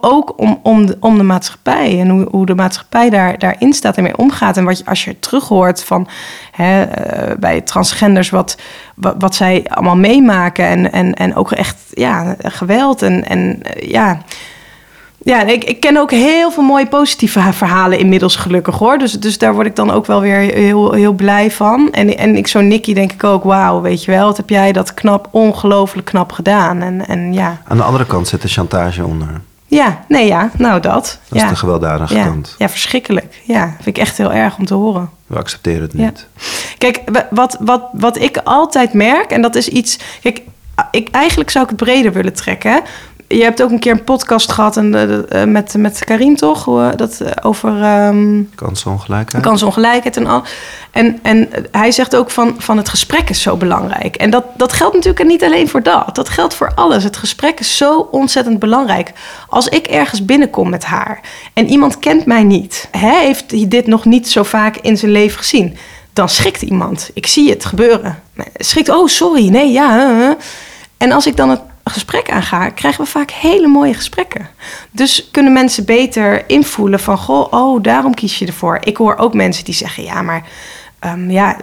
Ook 0.00 0.38
om, 0.38 0.60
om, 0.62 0.86
de, 0.86 0.96
om 1.00 1.16
de 1.16 1.22
maatschappij 1.22 2.00
en 2.00 2.08
hoe, 2.08 2.28
hoe 2.30 2.46
de 2.46 2.54
maatschappij 2.54 3.10
daar, 3.10 3.38
daarin 3.38 3.72
staat 3.72 3.96
en 3.96 4.02
mee 4.02 4.16
omgaat. 4.16 4.56
En 4.56 4.64
wat 4.64 4.78
je, 4.78 4.86
als 4.86 5.04
je 5.04 5.18
terughoort 5.18 5.84
van 5.84 6.08
hè, 6.52 6.82
uh, 6.82 7.36
bij 7.38 7.60
transgenders, 7.60 8.30
wat, 8.30 8.56
wat, 8.94 9.34
zij 9.34 9.64
allemaal 9.68 9.96
meemaken. 9.96 10.66
En, 10.66 10.92
en, 10.92 11.14
en 11.14 11.34
ook 11.34 11.52
echt 11.52 11.76
ja, 11.90 12.36
geweld. 12.38 13.02
En, 13.02 13.24
en 13.24 13.60
uh, 13.76 13.90
ja, 13.90 14.22
ja, 15.24 15.42
ik, 15.42 15.64
ik 15.64 15.80
ken 15.80 15.96
ook 15.96 16.10
heel 16.10 16.50
veel 16.50 16.62
mooie 16.62 16.86
positieve 16.86 17.52
verhalen 17.52 17.98
inmiddels 17.98 18.36
gelukkig 18.36 18.78
hoor. 18.78 18.98
Dus, 18.98 19.12
dus 19.12 19.38
daar 19.38 19.54
word 19.54 19.66
ik 19.66 19.76
dan 19.76 19.90
ook 19.90 20.06
wel 20.06 20.20
weer 20.20 20.38
heel, 20.38 20.92
heel 20.92 21.12
blij 21.12 21.50
van. 21.50 21.92
En, 21.92 22.18
en 22.18 22.36
ik 22.36 22.46
zo 22.46 22.60
Nicky 22.60 22.94
denk 22.94 23.12
ik 23.12 23.24
ook, 23.24 23.44
wauw, 23.44 23.80
weet 23.80 24.04
je 24.04 24.10
wel, 24.10 24.26
wat 24.26 24.36
heb 24.36 24.48
jij 24.48 24.72
dat 24.72 24.94
knap, 24.94 25.28
ongelooflijk 25.30 26.06
knap 26.06 26.32
gedaan. 26.32 26.82
En, 26.82 27.06
en 27.06 27.32
ja. 27.32 27.62
Aan 27.64 27.76
de 27.76 27.82
andere 27.82 28.06
kant 28.06 28.28
zit 28.28 28.42
de 28.42 28.48
chantage 28.48 29.04
onder. 29.04 29.40
Ja, 29.66 30.04
nee 30.08 30.26
ja, 30.26 30.50
nou 30.58 30.80
dat. 30.80 31.18
Dat 31.28 31.42
is 31.42 31.48
de 31.48 31.56
gewelddadige 31.56 32.14
ja. 32.14 32.24
kant. 32.24 32.54
Ja, 32.58 32.68
verschrikkelijk. 32.68 33.40
Ja, 33.44 33.66
vind 33.74 33.96
ik 33.96 33.98
echt 33.98 34.16
heel 34.16 34.32
erg 34.32 34.58
om 34.58 34.64
te 34.66 34.74
horen. 34.74 35.10
We 35.26 35.36
accepteren 35.36 35.82
het 35.82 35.94
niet. 35.94 36.26
Kijk, 36.78 37.02
wat, 37.30 37.56
wat, 37.60 37.82
wat 37.92 38.18
ik 38.18 38.40
altijd 38.44 38.92
merk, 38.92 39.30
en 39.30 39.42
dat 39.42 39.54
is 39.54 39.68
iets... 39.68 39.98
Kijk, 40.22 40.42
ik, 40.90 41.08
eigenlijk 41.10 41.50
zou 41.50 41.64
ik 41.64 41.70
het 41.70 41.80
breder 41.80 42.12
willen 42.12 42.32
trekken 42.32 42.82
je 43.28 43.42
hebt 43.42 43.62
ook 43.62 43.70
een 43.70 43.78
keer 43.78 43.92
een 43.92 44.04
podcast 44.04 44.52
gehad 44.52 44.76
en, 44.76 44.94
uh, 45.32 45.44
met, 45.44 45.74
met 45.78 46.04
Karim, 46.04 46.36
toch? 46.36 46.66
Uh, 46.66 46.88
dat, 46.96 47.18
uh, 47.22 47.28
over... 47.42 48.06
Um, 48.06 48.50
kansongelijkheid. 48.54 49.44
Kansongelijkheid 49.44 50.16
en 50.16 50.26
al. 50.26 50.42
En, 50.90 51.18
en 51.22 51.48
hij 51.70 51.92
zegt 51.92 52.16
ook 52.16 52.30
van, 52.30 52.54
van 52.58 52.76
het 52.76 52.88
gesprek 52.88 53.30
is 53.30 53.42
zo 53.42 53.56
belangrijk. 53.56 54.16
En 54.16 54.30
dat, 54.30 54.44
dat 54.56 54.72
geldt 54.72 54.94
natuurlijk 54.94 55.24
niet 55.24 55.44
alleen 55.44 55.68
voor 55.68 55.82
dat. 55.82 56.14
Dat 56.14 56.28
geldt 56.28 56.54
voor 56.54 56.72
alles. 56.74 57.04
Het 57.04 57.16
gesprek 57.16 57.60
is 57.60 57.76
zo 57.76 58.08
ontzettend 58.10 58.58
belangrijk. 58.58 59.12
Als 59.48 59.68
ik 59.68 59.86
ergens 59.86 60.24
binnenkom 60.24 60.70
met 60.70 60.84
haar 60.84 61.20
en 61.54 61.68
iemand 61.68 61.98
kent 61.98 62.26
mij 62.26 62.42
niet... 62.42 62.88
Hij 62.90 63.24
heeft 63.24 63.70
dit 63.70 63.86
nog 63.86 64.04
niet 64.04 64.30
zo 64.30 64.42
vaak 64.42 64.76
in 64.76 64.96
zijn 64.96 65.12
leven 65.12 65.38
gezien... 65.38 65.76
dan 66.12 66.28
schrikt 66.28 66.62
iemand. 66.62 67.10
Ik 67.14 67.26
zie 67.26 67.50
het 67.50 67.64
gebeuren. 67.64 68.22
Schrikt, 68.56 68.88
oh 68.88 69.08
sorry, 69.08 69.48
nee, 69.48 69.72
ja... 69.72 70.36
En 70.96 71.12
als 71.12 71.26
ik 71.26 71.36
dan 71.36 71.50
het 71.50 71.60
gesprek 71.94 72.30
aanga, 72.30 72.68
krijgen 72.68 73.04
we 73.04 73.10
vaak 73.10 73.30
hele 73.30 73.66
mooie 73.66 73.94
gesprekken. 73.94 74.48
Dus 74.90 75.28
kunnen 75.30 75.52
mensen 75.52 75.84
beter 75.84 76.44
invoelen 76.46 77.00
van, 77.00 77.18
goh, 77.18 77.52
oh, 77.52 77.82
daarom 77.82 78.14
kies 78.14 78.38
je 78.38 78.46
ervoor. 78.46 78.78
Ik 78.80 78.96
hoor 78.96 79.16
ook 79.16 79.34
mensen 79.34 79.64
die 79.64 79.74
zeggen, 79.74 80.04
ja, 80.04 80.22
maar 80.22 80.46
um, 81.06 81.30
ja, 81.30 81.56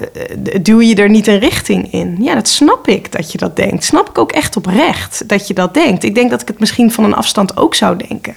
duw 0.62 0.82
je 0.82 0.96
er 0.96 1.10
niet 1.10 1.28
een 1.28 1.39
richting 1.39 1.91
in? 1.91 2.17
Ja, 2.20 2.34
dat 2.34 2.48
snap 2.48 2.88
ik 2.88 3.12
dat 3.12 3.32
je 3.32 3.38
dat 3.38 3.56
denkt. 3.56 3.84
Snap 3.84 4.10
ik 4.10 4.17
ook 4.17 4.32
echt 4.32 4.58
oprecht 4.58 5.28
dat 5.28 5.48
je 5.48 5.54
dat 5.54 5.74
denkt. 5.74 6.04
Ik 6.04 6.15
denk 6.15 6.30
dat 6.30 6.41
ik 6.41 6.48
het 6.48 6.60
misschien 6.60 6.91
van 6.91 7.04
een 7.04 7.15
afstand 7.15 7.58
ook 7.58 7.76
zou 7.76 7.98
denken. 8.08 8.36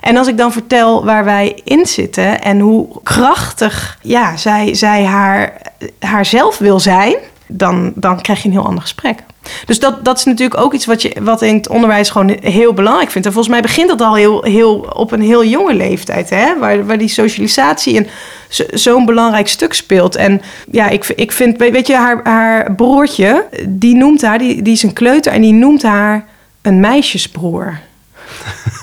En 0.00 0.16
als 0.16 0.26
ik 0.26 0.36
dan 0.36 0.52
vertel 0.52 1.04
waar 1.04 1.24
wij 1.24 1.60
in 1.64 1.86
zitten 1.86 2.42
en 2.42 2.60
hoe 2.60 2.88
krachtig 3.02 3.98
ja, 4.02 4.36
zij, 4.36 4.74
zij 4.74 5.04
haar, 5.04 5.60
haar 5.98 6.26
zelf 6.26 6.58
wil 6.58 6.80
zijn, 6.80 7.16
dan, 7.48 7.92
dan 7.94 8.20
krijg 8.20 8.42
je 8.42 8.48
een 8.48 8.54
heel 8.54 8.66
ander 8.66 8.82
gesprek. 8.82 9.18
Dus 9.66 9.80
dat, 9.80 10.04
dat 10.04 10.18
is 10.18 10.24
natuurlijk 10.24 10.60
ook 10.60 10.74
iets 10.74 10.86
wat, 10.86 11.02
je, 11.02 11.16
wat 11.22 11.42
in 11.42 11.54
het 11.54 11.68
onderwijs 11.68 12.10
gewoon 12.10 12.36
heel 12.40 12.72
belangrijk 12.72 13.10
vindt. 13.10 13.26
En 13.26 13.32
volgens 13.32 13.54
mij 13.54 13.62
begint 13.62 13.88
dat 13.88 14.00
al 14.00 14.14
heel, 14.14 14.42
heel, 14.42 14.76
op 14.92 15.12
een 15.12 15.20
heel 15.20 15.44
jonge 15.44 15.74
leeftijd, 15.74 16.30
hè? 16.30 16.58
Waar, 16.58 16.86
waar 16.86 16.98
die 16.98 17.08
socialisatie 17.08 18.06
zo'n 18.70 19.06
belangrijk 19.06 19.48
stuk 19.48 19.72
speelt. 19.72 20.16
En 20.16 20.42
ja, 20.70 20.88
ik, 20.88 21.06
ik 21.06 21.32
vind, 21.32 21.56
weet 21.56 21.86
je, 21.86 21.94
haar, 21.94 22.20
haar 22.22 22.74
broertje, 22.74 23.46
die 23.68 23.94
noemt 23.94 24.22
haar, 24.22 24.38
die, 24.38 24.62
die 24.62 24.72
is 24.72 24.82
een 24.82 24.92
kleuter 24.92 25.32
en 25.32 25.40
die 25.40 25.52
noemt 25.52 25.82
haar 25.82 26.26
een 26.62 26.80
meisjesbroer. 26.80 27.78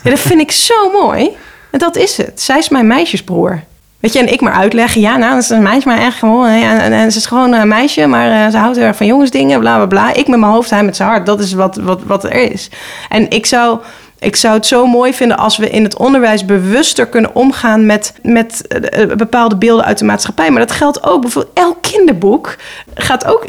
Ja, 0.03 0.09
dat 0.09 0.19
vind 0.19 0.41
ik 0.41 0.51
zo 0.51 0.91
mooi. 0.91 1.29
En 1.71 1.79
dat 1.79 1.95
is 1.95 2.17
het. 2.17 2.41
Zij 2.41 2.57
is 2.57 2.69
mijn 2.69 2.87
meisjesbroer. 2.87 3.63
Weet 4.05 4.13
je, 4.13 4.19
en 4.19 4.33
ik 4.33 4.41
maar 4.41 4.53
uitleggen, 4.53 5.01
ja, 5.01 5.17
nou, 5.17 5.33
dat 5.33 5.43
is 5.43 5.49
een 5.49 5.63
meisje, 5.63 5.87
maar 5.87 5.99
echt 5.99 6.17
gewoon, 6.17 6.47
en, 6.47 6.79
en, 6.79 6.91
en, 6.91 7.11
ze 7.11 7.17
is 7.17 7.25
gewoon 7.25 7.53
een 7.53 7.67
meisje, 7.67 8.07
maar 8.07 8.45
uh, 8.45 8.51
ze 8.51 8.57
houdt 8.57 8.77
heel 8.77 8.85
erg 8.85 8.95
van 8.95 9.05
jongensdingen, 9.05 9.59
bla 9.59 9.75
bla 9.75 9.85
bla. 9.85 10.13
Ik 10.13 10.27
met 10.27 10.39
mijn 10.39 10.51
hoofd, 10.51 10.69
hij 10.69 10.83
met 10.83 10.95
zijn 10.95 11.09
hart, 11.09 11.25
dat 11.25 11.39
is 11.39 11.53
wat, 11.53 11.75
wat, 11.75 12.03
wat 12.03 12.23
er 12.23 12.31
is. 12.31 12.69
En 13.09 13.29
ik 13.29 13.45
zou, 13.45 13.79
ik 14.19 14.35
zou 14.35 14.53
het 14.53 14.65
zo 14.65 14.85
mooi 14.85 15.13
vinden 15.13 15.37
als 15.37 15.57
we 15.57 15.69
in 15.69 15.83
het 15.83 15.97
onderwijs 15.97 16.45
bewuster 16.45 17.07
kunnen 17.07 17.35
omgaan 17.35 17.85
met, 17.85 18.13
met 18.21 18.77
uh, 18.97 19.15
bepaalde 19.15 19.55
beelden 19.55 19.85
uit 19.85 19.97
de 19.97 20.05
maatschappij. 20.05 20.49
Maar 20.51 20.65
dat 20.65 20.71
geldt 20.71 21.03
ook 21.03 21.21
bijvoorbeeld, 21.21 21.57
elk 21.57 21.77
kinderboek 21.81 22.55
gaat 22.93 23.25
ook, 23.25 23.45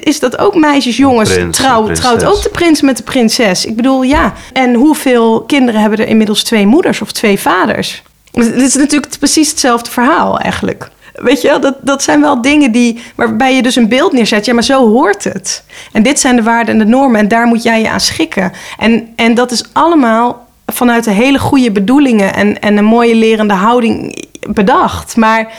is 0.00 0.20
dat 0.20 0.38
ook 0.38 0.54
meisjes, 0.54 0.96
jongens, 0.96 1.32
Prins, 1.32 1.56
trouw, 1.56 1.92
trouwt 1.92 2.24
ook 2.24 2.42
de 2.42 2.50
prins 2.50 2.80
met 2.80 2.96
de 2.96 3.02
prinses. 3.02 3.64
Ik 3.64 3.76
bedoel, 3.76 4.02
ja. 4.02 4.32
En 4.52 4.74
hoeveel 4.74 5.42
kinderen 5.42 5.80
hebben 5.80 5.98
er 5.98 6.06
inmiddels 6.06 6.42
twee 6.42 6.66
moeders 6.66 7.00
of 7.00 7.12
twee 7.12 7.40
vaders? 7.40 8.02
Het 8.32 8.54
is 8.54 8.74
natuurlijk 8.74 9.18
precies 9.18 9.50
hetzelfde 9.50 9.90
verhaal 9.90 10.38
eigenlijk. 10.38 10.90
Weet 11.14 11.40
je, 11.40 11.58
dat, 11.60 11.74
dat 11.80 12.02
zijn 12.02 12.20
wel 12.20 12.42
dingen 12.42 12.72
die, 12.72 13.00
waarbij 13.14 13.54
je 13.54 13.62
dus 13.62 13.76
een 13.76 13.88
beeld 13.88 14.12
neerzet. 14.12 14.44
Ja, 14.44 14.54
maar 14.54 14.64
zo 14.64 14.88
hoort 14.88 15.24
het. 15.24 15.64
En 15.92 16.02
dit 16.02 16.20
zijn 16.20 16.36
de 16.36 16.42
waarden 16.42 16.72
en 16.72 16.78
de 16.78 16.90
normen 16.90 17.20
en 17.20 17.28
daar 17.28 17.46
moet 17.46 17.62
jij 17.62 17.80
je 17.80 17.90
aan 17.90 18.00
schikken. 18.00 18.52
En, 18.78 19.08
en 19.16 19.34
dat 19.34 19.50
is 19.50 19.64
allemaal 19.72 20.48
vanuit 20.66 21.04
de 21.04 21.10
hele 21.10 21.38
goede 21.38 21.70
bedoelingen 21.72 22.34
en, 22.34 22.60
en 22.60 22.76
een 22.76 22.84
mooie 22.84 23.14
lerende 23.14 23.54
houding 23.54 24.24
bedacht. 24.40 25.16
Maar 25.16 25.52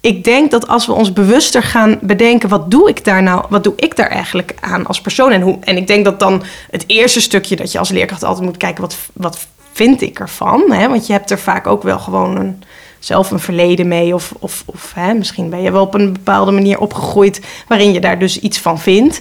ik 0.00 0.24
denk 0.24 0.50
dat 0.50 0.68
als 0.68 0.86
we 0.86 0.92
ons 0.92 1.12
bewuster 1.12 1.62
gaan 1.62 1.98
bedenken, 2.02 2.48
wat 2.48 2.70
doe 2.70 2.88
ik 2.88 3.04
daar 3.04 3.22
nou, 3.22 3.44
wat 3.48 3.64
doe 3.64 3.72
ik 3.76 3.96
daar 3.96 4.10
eigenlijk 4.10 4.54
aan 4.60 4.86
als 4.86 5.00
persoon? 5.00 5.32
En, 5.32 5.40
hoe, 5.40 5.58
en 5.60 5.76
ik 5.76 5.86
denk 5.86 6.04
dat 6.04 6.20
dan 6.20 6.42
het 6.70 6.84
eerste 6.86 7.20
stukje 7.20 7.56
dat 7.56 7.72
je 7.72 7.78
als 7.78 7.90
leerkracht 7.90 8.24
altijd 8.24 8.44
moet 8.44 8.56
kijken, 8.56 8.80
wat, 8.80 8.96
wat 9.12 9.46
vind 9.78 10.02
ik 10.02 10.18
ervan? 10.18 10.64
Hè? 10.70 10.88
Want 10.88 11.06
je 11.06 11.12
hebt 11.12 11.30
er 11.30 11.38
vaak 11.38 11.66
ook 11.66 11.82
wel 11.82 11.98
gewoon 11.98 12.36
een, 12.36 12.62
zelf 12.98 13.30
een 13.30 13.40
verleden 13.40 13.88
mee. 13.88 14.14
Of, 14.14 14.32
of, 14.38 14.62
of 14.66 14.92
hè, 14.94 15.14
misschien 15.14 15.50
ben 15.50 15.62
je 15.62 15.70
wel 15.70 15.82
op 15.82 15.94
een 15.94 16.12
bepaalde 16.12 16.52
manier 16.52 16.78
opgegroeid 16.78 17.40
waarin 17.68 17.92
je 17.92 18.00
daar 18.00 18.18
dus 18.18 18.40
iets 18.40 18.58
van 18.58 18.78
vindt. 18.78 19.20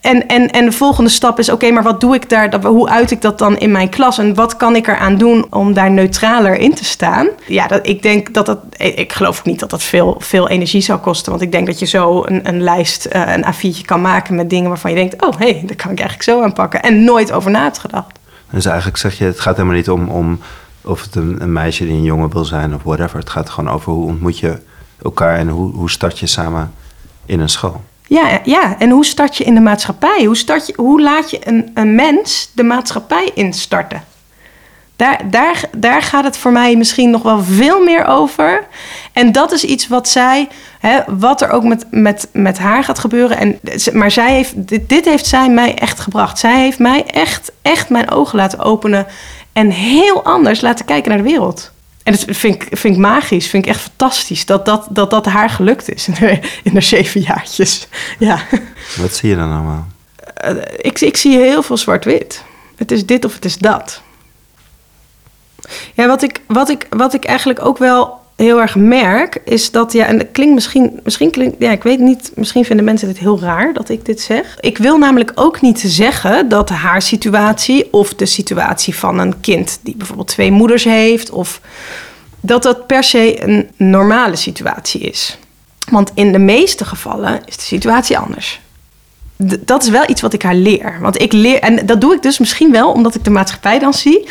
En, 0.00 0.26
en, 0.26 0.50
en 0.50 0.64
de 0.64 0.72
volgende 0.72 1.10
stap 1.10 1.38
is: 1.38 1.50
oké, 1.50 1.70
maar 1.70 1.82
wat 1.82 2.00
doe 2.00 2.14
ik 2.14 2.28
daar? 2.28 2.64
Hoe 2.64 2.88
uit 2.88 3.10
ik 3.10 3.22
dat 3.22 3.38
dan 3.38 3.58
in 3.58 3.70
mijn 3.70 3.88
klas? 3.88 4.18
En 4.18 4.34
wat 4.34 4.56
kan 4.56 4.76
ik 4.76 4.86
eraan 4.86 5.16
doen 5.16 5.46
om 5.50 5.74
daar 5.74 5.90
neutraler 5.90 6.54
in 6.54 6.74
te 6.74 6.84
staan? 6.84 7.28
Ja, 7.46 7.66
dat, 7.66 7.86
ik 7.86 8.02
denk 8.02 8.34
dat 8.34 8.46
dat. 8.46 8.58
Ik 8.76 9.12
geloof 9.12 9.44
niet 9.44 9.60
dat 9.60 9.70
dat 9.70 9.82
veel, 9.82 10.16
veel 10.18 10.48
energie 10.48 10.80
zou 10.80 10.98
kosten. 10.98 11.30
Want 11.30 11.42
ik 11.42 11.52
denk 11.52 11.66
dat 11.66 11.78
je 11.78 11.86
zo 11.86 12.22
een, 12.26 12.48
een 12.48 12.62
lijst, 12.62 13.08
uh, 13.12 13.32
een 13.34 13.44
A4'tje 13.44 13.84
kan 13.84 14.00
maken 14.00 14.34
met 14.34 14.50
dingen 14.50 14.68
waarvan 14.68 14.90
je 14.90 14.96
denkt: 14.96 15.22
oh 15.22 15.38
hé, 15.38 15.50
hey, 15.50 15.62
daar 15.66 15.76
kan 15.76 15.90
ik 15.90 16.00
eigenlijk 16.00 16.22
zo 16.22 16.42
aanpakken. 16.42 16.82
En 16.82 17.04
nooit 17.04 17.32
over 17.32 17.50
na 17.50 17.62
hebt 17.62 17.78
gedacht. 17.78 18.15
Dus 18.50 18.64
eigenlijk 18.64 18.96
zeg 18.96 19.18
je, 19.18 19.24
het 19.24 19.40
gaat 19.40 19.56
helemaal 19.56 19.76
niet 19.76 19.90
om, 19.90 20.08
om 20.08 20.40
of 20.82 21.02
het 21.02 21.14
een, 21.14 21.42
een, 21.42 21.52
meisje 21.52 21.84
die 21.84 21.92
een 21.92 22.02
jongen 22.02 22.32
wil 22.32 22.44
zijn 22.44 22.74
of 22.74 22.82
whatever. 22.82 23.18
Het 23.18 23.30
gaat 23.30 23.50
gewoon 23.50 23.74
over 23.74 23.92
hoe 23.92 24.06
ontmoet 24.06 24.38
je 24.38 24.58
elkaar 25.02 25.36
en 25.36 25.48
hoe, 25.48 25.72
hoe 25.72 25.90
start 25.90 26.18
je 26.18 26.26
samen 26.26 26.72
in 27.26 27.40
een 27.40 27.48
school. 27.48 27.84
Ja, 28.08 28.40
ja, 28.44 28.78
en 28.78 28.90
hoe 28.90 29.04
start 29.04 29.36
je 29.36 29.44
in 29.44 29.54
de 29.54 29.60
maatschappij? 29.60 30.24
Hoe, 30.24 30.36
start 30.36 30.66
je, 30.66 30.72
hoe 30.76 31.02
laat 31.02 31.30
je 31.30 31.48
een, 31.48 31.70
een 31.74 31.94
mens 31.94 32.50
de 32.54 32.62
maatschappij 32.62 33.30
instarten? 33.34 34.04
Daar, 34.96 35.30
daar, 35.30 35.60
daar 35.76 36.02
gaat 36.02 36.24
het 36.24 36.36
voor 36.36 36.52
mij 36.52 36.76
misschien 36.76 37.10
nog 37.10 37.22
wel 37.22 37.42
veel 37.42 37.82
meer 37.84 38.04
over. 38.04 38.66
En 39.12 39.32
dat 39.32 39.52
is 39.52 39.64
iets 39.64 39.88
wat 39.88 40.08
zij, 40.08 40.48
hè, 40.78 41.00
wat 41.06 41.42
er 41.42 41.50
ook 41.50 41.64
met, 41.64 41.86
met, 41.90 42.28
met 42.32 42.58
haar 42.58 42.84
gaat 42.84 42.98
gebeuren. 42.98 43.38
En, 43.38 43.60
maar 43.92 44.10
zij 44.10 44.34
heeft, 44.34 44.68
dit, 44.68 44.88
dit 44.88 45.04
heeft 45.04 45.26
zij 45.26 45.48
mij 45.48 45.74
echt 45.74 46.00
gebracht. 46.00 46.38
Zij 46.38 46.60
heeft 46.60 46.78
mij 46.78 47.04
echt, 47.06 47.52
echt 47.62 47.88
mijn 47.88 48.10
ogen 48.10 48.38
laten 48.38 48.58
openen. 48.58 49.06
En 49.52 49.70
heel 49.70 50.24
anders 50.24 50.60
laten 50.60 50.84
kijken 50.84 51.08
naar 51.08 51.22
de 51.22 51.28
wereld. 51.30 51.70
En 52.02 52.12
dat 52.12 52.24
vind 52.28 52.54
ik, 52.54 52.78
vind 52.78 52.94
ik 52.94 53.00
magisch, 53.00 53.46
vind 53.46 53.64
ik 53.64 53.70
echt 53.70 53.80
fantastisch 53.80 54.46
dat 54.46 54.64
dat, 54.64 54.86
dat, 54.90 55.10
dat 55.10 55.26
haar 55.26 55.50
gelukt 55.50 55.94
is 55.94 56.08
in 56.62 56.74
de 56.74 56.80
zeven 56.80 57.20
jaartjes. 57.20 57.88
Ja. 58.18 58.38
Wat 58.96 59.14
zie 59.14 59.28
je 59.28 59.36
dan 59.36 59.52
allemaal? 59.52 59.86
Uh, 60.44 60.56
ik, 60.76 61.00
ik 61.00 61.16
zie 61.16 61.38
heel 61.38 61.62
veel 61.62 61.76
zwart-wit. 61.76 62.42
Het 62.76 62.90
is 62.90 63.06
dit 63.06 63.24
of 63.24 63.34
het 63.34 63.44
is 63.44 63.58
dat. 63.58 64.02
Ja, 65.94 66.06
wat 66.06 66.22
ik, 66.22 66.40
wat 66.46 66.68
ik, 66.68 66.86
wat 66.90 67.14
ik 67.14 67.24
eigenlijk 67.24 67.64
ook 67.64 67.78
wel 67.78 68.24
heel 68.36 68.60
erg 68.60 68.76
merk, 68.76 69.40
is 69.44 69.70
dat, 69.70 69.92
ja, 69.92 70.06
en 70.06 70.18
dat 70.18 70.26
klinkt 70.32 70.54
misschien, 70.54 71.00
misschien 71.04 71.30
klinkt, 71.30 71.56
ja, 71.58 71.70
ik 71.70 71.82
weet 71.82 71.98
niet, 71.98 72.32
misschien 72.34 72.64
vinden 72.64 72.84
mensen 72.84 73.08
dit 73.08 73.18
heel 73.18 73.40
raar 73.40 73.72
dat 73.72 73.88
ik 73.88 74.04
dit 74.04 74.20
zeg. 74.20 74.56
Ik 74.60 74.78
wil 74.78 74.98
namelijk 74.98 75.32
ook 75.34 75.60
niet 75.60 75.80
zeggen 75.80 76.48
dat 76.48 76.68
haar 76.68 77.02
situatie 77.02 77.92
of 77.92 78.14
de 78.14 78.26
situatie 78.26 78.94
van 78.96 79.18
een 79.18 79.40
kind 79.40 79.78
die 79.82 79.96
bijvoorbeeld 79.96 80.28
twee 80.28 80.50
moeders 80.50 80.84
heeft, 80.84 81.30
of 81.30 81.60
dat 82.40 82.62
dat 82.62 82.86
per 82.86 83.04
se 83.04 83.42
een 83.44 83.70
normale 83.76 84.36
situatie 84.36 85.00
is. 85.00 85.38
Want 85.90 86.10
in 86.14 86.32
de 86.32 86.38
meeste 86.38 86.84
gevallen 86.84 87.40
is 87.44 87.56
de 87.56 87.62
situatie 87.62 88.18
anders. 88.18 88.60
Dat 89.60 89.82
is 89.82 89.88
wel 89.88 90.10
iets 90.10 90.20
wat 90.20 90.32
ik 90.32 90.42
haar 90.42 90.54
leer. 90.54 90.98
Want 91.00 91.20
ik 91.20 91.32
leer, 91.32 91.60
en 91.60 91.86
dat 91.86 92.00
doe 92.00 92.14
ik 92.14 92.22
dus 92.22 92.38
misschien 92.38 92.72
wel 92.72 92.92
omdat 92.92 93.14
ik 93.14 93.24
de 93.24 93.30
maatschappij 93.30 93.78
dan 93.78 93.94
zie. 93.94 94.28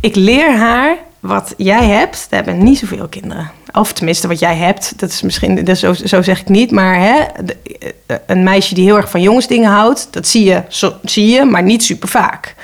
Ik 0.00 0.14
leer 0.14 0.56
haar 0.56 0.96
wat 1.20 1.54
jij 1.56 1.86
hebt. 1.86 2.26
Daar 2.30 2.44
hebben 2.44 2.64
niet 2.64 2.78
zoveel 2.78 3.08
kinderen. 3.08 3.50
Of 3.72 3.92
tenminste, 3.92 4.28
wat 4.28 4.38
jij 4.38 4.56
hebt. 4.56 4.98
Dat 4.98 5.10
is 5.10 5.22
misschien, 5.22 5.64
dat 5.64 5.78
zo, 5.78 5.92
zo 5.92 6.22
zeg 6.22 6.40
ik 6.40 6.48
niet. 6.48 6.70
Maar 6.70 7.00
hè, 7.00 7.20
eh, 8.06 8.16
een 8.26 8.42
meisje 8.42 8.74
die 8.74 8.84
heel 8.84 8.96
erg 8.96 9.10
van 9.10 9.22
jongensdingen 9.22 9.70
houdt, 9.70 10.08
dat 10.10 10.26
zie 10.26 10.44
je, 10.44 10.62
zie 11.02 11.26
je 11.26 11.44
maar 11.44 11.62
niet 11.62 11.84
super 11.84 12.08
vaak. 12.08 12.54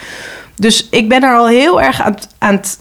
Dus 0.55 0.89
ik 0.91 1.09
ben 1.09 1.23
er 1.23 1.37
al 1.37 1.49
heel 1.49 1.83
erg 1.83 2.03
aan, 2.03 2.17
aan 2.39 2.55
het 2.55 2.79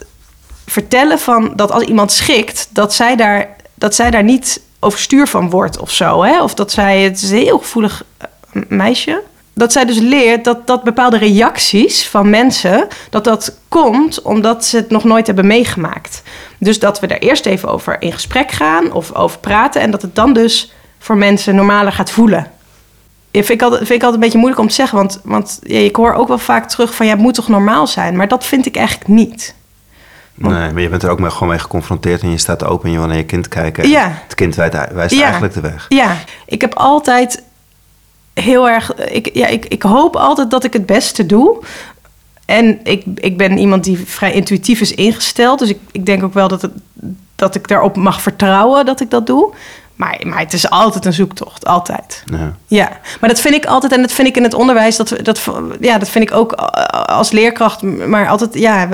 vertellen 0.66 1.20
van 1.20 1.54
dat 1.56 1.72
als 1.72 1.84
iemand 1.84 2.12
schikt, 2.12 2.68
dat 2.70 2.94
zij 2.94 3.16
daar, 3.16 3.56
dat 3.74 3.96
zij 3.96 4.12
daar 4.12 4.24
niet 4.24 4.62
overstuur 4.80 5.28
van 5.28 5.50
wordt 5.50 5.80
of 5.80 5.92
zo. 5.92 6.24
Hè? 6.24 6.44
Of 6.44 6.54
dat 6.54 6.72
zij, 6.72 7.02
het 7.02 7.22
is 7.22 7.30
een 7.30 7.38
heel 7.38 7.58
gevoelig 7.58 8.04
eh, 8.18 8.62
meisje. 8.68 9.22
Dat 9.54 9.72
zij 9.72 9.86
dus 9.86 10.00
leert 10.00 10.44
dat, 10.44 10.68
dat 10.68 10.84
bepaalde 10.84 11.18
reacties 11.18 12.08
van 12.08 12.30
mensen, 12.30 12.88
dat 13.10 13.24
dat 13.24 13.58
komt 13.68 14.22
omdat 14.22 14.66
ze 14.66 14.78
het 14.78 14.90
nog 14.90 15.04
nooit 15.04 15.26
hebben 15.26 15.48
meegemaakt. 15.48 16.22
Dus 16.58 16.80
dat 16.80 17.00
we 17.00 17.08
er 17.08 17.22
eerst 17.22 17.46
even 17.46 17.70
over 17.70 18.02
in 18.02 18.14
gesprek 18.14 18.52
gaan 18.52 18.92
of 18.92 19.16
over 19.16 19.40
praten 19.40 19.82
en 19.82 19.92
dat 19.92 20.02
het 20.02 20.16
dan 20.16 20.34
dus 20.34 20.74
voor 21.00 21.18
mensen 21.18 21.56
normaler 21.56 21.92
gaat 21.92 22.12
voelen. 22.12 22.48
Ja, 23.32 23.44
vind 23.44 23.50
ik, 23.50 23.62
altijd, 23.62 23.88
vind 23.88 24.00
ik 24.00 24.04
altijd 24.04 24.14
een 24.14 24.20
beetje 24.20 24.38
moeilijk 24.38 24.62
om 24.62 24.68
te 24.68 24.74
zeggen, 24.74 24.98
want, 24.98 25.20
want 25.24 25.60
ja, 25.64 25.80
ik 25.80 25.96
hoor 25.96 26.14
ook 26.14 26.28
wel 26.28 26.38
vaak 26.38 26.70
terug 26.70 26.96
van 26.96 27.06
ja, 27.06 27.12
het 27.12 27.22
moet 27.22 27.34
toch 27.34 27.48
normaal 27.48 27.88
zijn, 27.88 28.16
maar 28.16 28.28
dat 28.28 28.46
vind 28.46 28.66
ik 28.66 28.76
eigenlijk 28.76 29.08
niet. 29.08 29.56
Nee, 30.36 30.72
maar 30.72 30.82
je 30.82 30.90
bent 30.90 31.04
er 31.04 31.10
ook 31.10 31.20
mee, 31.20 31.30
gewoon 31.30 31.50
mee 31.50 31.60
geconfronteerd 31.60 32.22
en 32.22 32.30
je 32.30 32.38
staat 32.38 32.64
open 32.64 32.86
en 32.86 32.92
je 32.92 32.98
wil 32.98 33.08
naar 33.08 33.18
je 33.18 33.26
kind 33.26 33.48
kijken. 33.48 33.84
En 33.84 33.90
Ja. 33.90 34.12
Het 34.24 34.36
kind 34.36 34.56
wijst, 34.56 35.22
eigenlijk 35.22 35.54
de 35.54 35.62
weg. 35.62 35.86
Ja, 35.90 36.16
ik 36.46 36.62
heb 36.62 36.74
altijd 36.74 37.44
heel 38.34 38.70
erg. 38.70 38.94
Ik, 38.94 39.30
ja, 39.34 39.48
ik, 39.48 39.66
ik 39.66 39.82
hoop 39.82 40.16
altijd 40.16 40.52
dat 40.52 40.64
ik 40.64 40.74
het 40.74 40.86
beste 40.86 41.26
doe. 41.26 41.62
En 42.46 42.80
ik, 42.84 43.04
ik 43.16 43.38
ben 43.38 43.58
iemand 43.58 43.84
die 43.84 43.98
vrij 44.06 44.34
intuïtief 44.34 44.82
is 44.82 44.94
ingesteld. 44.94 45.60
Dus 45.60 45.70
ik, 45.70 45.80
ik 45.92 46.06
denk 46.06 46.24
ook 46.24 46.34
wel 46.34 46.48
dat, 46.48 46.62
het, 46.62 46.72
dat 47.36 47.56
ik 47.56 47.68
daarop 47.68 47.96
mag 47.96 48.22
vertrouwen 48.22 48.86
dat 48.86 49.02
ik 49.02 49.10
dat 49.10 49.28
doe. 49.28 49.54
Maar, 49.96 50.22
maar 50.26 50.40
het 50.40 50.54
is 50.54 50.70
altijd 50.70 51.06
een 51.06 51.14
zoektocht, 51.14 51.66
altijd. 51.66 52.24
Ja. 52.26 52.56
Ja, 52.68 53.00
maar 53.20 53.30
dat 53.30 53.40
vind 53.40 53.56
ik 53.56 53.66
altijd, 53.66 53.92
en 53.92 54.02
dat 54.02 54.12
vind 54.12 54.28
ik 54.28 54.38
in 54.38 54.44
het 54.44 54.54
onderwijs, 54.54 54.98
dat, 54.98 55.16
dat, 55.22 55.50
ja, 55.80 55.98
dat 55.98 56.10
vind 56.10 56.30
ik 56.30 56.36
ook 56.36 56.52
als 57.06 57.32
leerkracht, 57.32 57.82
maar 57.82 58.30
altijd, 58.30 58.54
ja, 58.54 58.90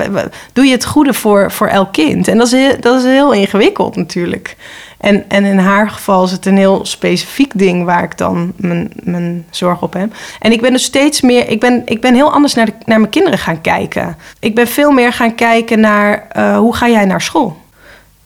doe 0.52 0.64
je 0.64 0.72
het 0.72 0.84
goede 0.84 1.14
voor, 1.14 1.52
voor 1.52 1.66
elk 1.66 1.92
kind. 1.92 2.28
En 2.28 2.38
dat 2.38 2.52
is, 2.52 2.76
dat 2.80 2.96
is 2.96 3.02
heel 3.02 3.32
ingewikkeld 3.32 3.96
natuurlijk. 3.96 4.56
En, 5.00 5.28
en 5.28 5.44
in 5.44 5.58
haar 5.58 5.90
geval 5.90 6.24
is 6.24 6.30
het 6.30 6.46
een 6.46 6.56
heel 6.56 6.84
specifiek 6.86 7.52
ding 7.54 7.84
waar 7.84 8.02
ik 8.02 8.18
dan 8.18 8.52
mijn, 8.56 8.92
mijn 9.02 9.46
zorg 9.50 9.82
op 9.82 9.92
heb. 9.92 10.14
En 10.38 10.52
ik 10.52 10.60
ben 10.60 10.72
dus 10.72 10.84
steeds 10.84 11.20
meer, 11.20 11.48
ik 11.48 11.60
ben, 11.60 11.82
ik 11.84 12.00
ben 12.00 12.14
heel 12.14 12.32
anders 12.32 12.54
naar, 12.54 12.66
de, 12.66 12.72
naar 12.84 12.98
mijn 12.98 13.10
kinderen 13.10 13.38
gaan 13.38 13.60
kijken. 13.60 14.16
Ik 14.38 14.54
ben 14.54 14.66
veel 14.66 14.90
meer 14.90 15.12
gaan 15.12 15.34
kijken 15.34 15.80
naar 15.80 16.28
eh, 16.28 16.56
hoe 16.56 16.74
ga 16.74 16.88
jij 16.88 17.04
naar 17.04 17.20
school? 17.20 17.56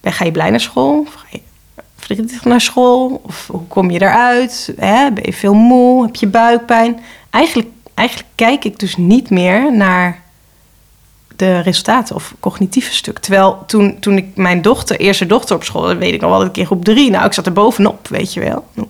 Ben, 0.01 0.13
ga 0.13 0.25
je 0.25 0.33
blij 0.33 0.51
naar 0.51 0.61
school? 0.61 1.01
Of 1.01 1.15
ga 1.15 1.27
je 1.31 1.41
verdrietig 1.97 2.45
naar 2.45 2.61
school? 2.61 3.21
Of 3.25 3.49
hoe 3.51 3.67
kom 3.69 3.91
je 3.91 4.03
eruit? 4.03 4.73
Hè? 4.77 5.11
Ben 5.13 5.25
je 5.25 5.33
veel 5.33 5.55
moe? 5.55 6.05
Heb 6.05 6.15
je 6.15 6.27
buikpijn? 6.27 7.01
Eigenlijk, 7.31 7.69
eigenlijk 7.95 8.29
kijk 8.35 8.65
ik 8.65 8.79
dus 8.79 8.97
niet 8.97 9.31
meer 9.31 9.77
naar 9.77 10.23
de 11.37 11.59
resultaten 11.59 12.15
of 12.15 12.35
cognitieve 12.41 12.93
stuk. 12.93 13.19
Terwijl 13.19 13.63
toen, 13.67 13.99
toen 14.01 14.17
ik 14.17 14.37
mijn 14.37 14.63
dochter, 14.63 14.99
eerste 14.99 15.27
dochter 15.27 15.57
op 15.57 15.65
school, 15.65 15.97
weet 15.97 16.15
ik 16.15 16.21
nog 16.21 16.31
wel, 16.31 16.39
dat 16.39 16.49
ik 16.49 16.57
in 16.57 16.67
groep 16.67 16.85
drie, 16.85 17.11
nou, 17.11 17.25
ik 17.25 17.33
zat 17.33 17.47
er 17.47 17.53
bovenop, 17.53 18.09
weet 18.09 18.33
je 18.33 18.41
wel. 18.41 18.65
Hoe, 18.75 18.87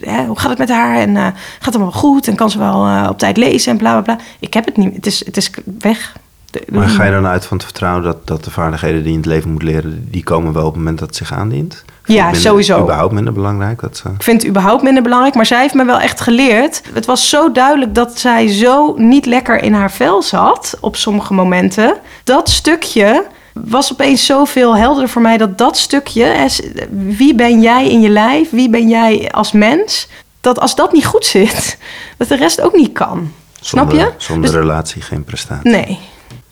hè, 0.00 0.24
hoe 0.24 0.38
gaat 0.38 0.50
het 0.50 0.58
met 0.58 0.68
haar? 0.68 0.96
En 0.96 1.16
eh, 1.16 1.22
gaat 1.24 1.64
het 1.64 1.74
allemaal 1.74 1.92
goed? 1.92 2.28
En 2.28 2.34
kan 2.34 2.50
ze 2.50 2.58
wel 2.58 2.86
eh, 2.86 3.06
op 3.10 3.18
tijd 3.18 3.36
lezen 3.36 3.72
en 3.72 3.78
bla 3.78 3.92
bla 3.92 4.14
bla. 4.14 4.24
Ik 4.38 4.54
heb 4.54 4.64
het 4.64 4.76
niet. 4.76 4.94
Het 4.94 5.06
is, 5.06 5.24
het 5.24 5.36
is 5.36 5.50
weg. 5.78 6.16
De- 6.50 6.62
Maar 6.72 6.88
ga 6.88 7.04
je 7.04 7.10
dan 7.10 7.26
uit 7.26 7.44
van 7.44 7.56
het 7.56 7.66
vertrouwen 7.66 8.02
dat, 8.02 8.26
dat 8.26 8.44
de 8.44 8.50
vaardigheden 8.50 8.98
die 8.98 9.06
je 9.08 9.12
in 9.12 9.16
het 9.20 9.26
leven 9.26 9.50
moet 9.50 9.62
leren, 9.62 10.08
die 10.10 10.22
komen 10.24 10.52
wel 10.52 10.62
op 10.66 10.68
het 10.68 10.76
moment 10.78 10.98
dat 10.98 11.08
het 11.08 11.16
zich 11.16 11.32
aandient? 11.32 11.84
Vind 12.02 12.18
Ja, 12.18 12.24
minder- 12.24 12.40
sowieso. 12.40 12.80
überhaupt 12.82 13.12
minder 13.12 13.32
belangrijk? 13.32 13.80
Dat 13.80 13.96
ze... 13.96 14.08
Ik 14.08 14.22
vind 14.22 14.40
het 14.40 14.50
überhaupt 14.50 14.82
minder 14.82 15.02
belangrijk, 15.02 15.34
maar 15.34 15.46
zij 15.46 15.60
heeft 15.60 15.74
me 15.74 15.84
wel 15.84 16.00
echt 16.00 16.20
geleerd. 16.20 16.82
Het 16.94 17.06
was 17.06 17.28
zo 17.28 17.52
duidelijk 17.52 17.94
dat 17.94 18.18
zij 18.18 18.48
zo 18.48 18.94
niet 18.96 19.26
lekker 19.26 19.62
in 19.62 19.72
haar 19.74 19.90
vel 19.92 20.22
zat 20.22 20.76
op 20.80 20.96
sommige 20.96 21.34
momenten. 21.34 21.96
Dat 22.24 22.48
stukje 22.48 23.26
was 23.54 23.92
opeens 23.92 24.26
zoveel 24.26 24.76
helderder 24.76 25.08
voor 25.10 25.22
mij 25.22 25.36
dat 25.36 25.58
dat 25.58 25.76
stukje, 25.78 26.44
s- 26.48 26.62
wie 26.90 27.34
ben 27.34 27.60
jij 27.60 27.88
in 27.90 28.00
je 28.00 28.08
lijf, 28.08 28.50
wie 28.50 28.70
ben 28.70 28.88
jij 28.88 29.28
als 29.30 29.52
mens, 29.52 30.08
dat 30.40 30.60
als 30.60 30.74
dat 30.74 30.92
niet 30.92 31.06
goed 31.06 31.24
zit, 31.24 31.78
dat 32.18 32.28
de 32.28 32.36
rest 32.36 32.60
ook 32.60 32.76
niet 32.76 32.92
kan. 32.92 33.32
Snap 33.60 33.92
je? 33.92 34.10
Zonder 34.16 34.50
Dus- 34.50 34.60
relatie 34.60 35.02
geen 35.02 35.24
prestatie. 35.24 35.70
Nee. 35.70 35.98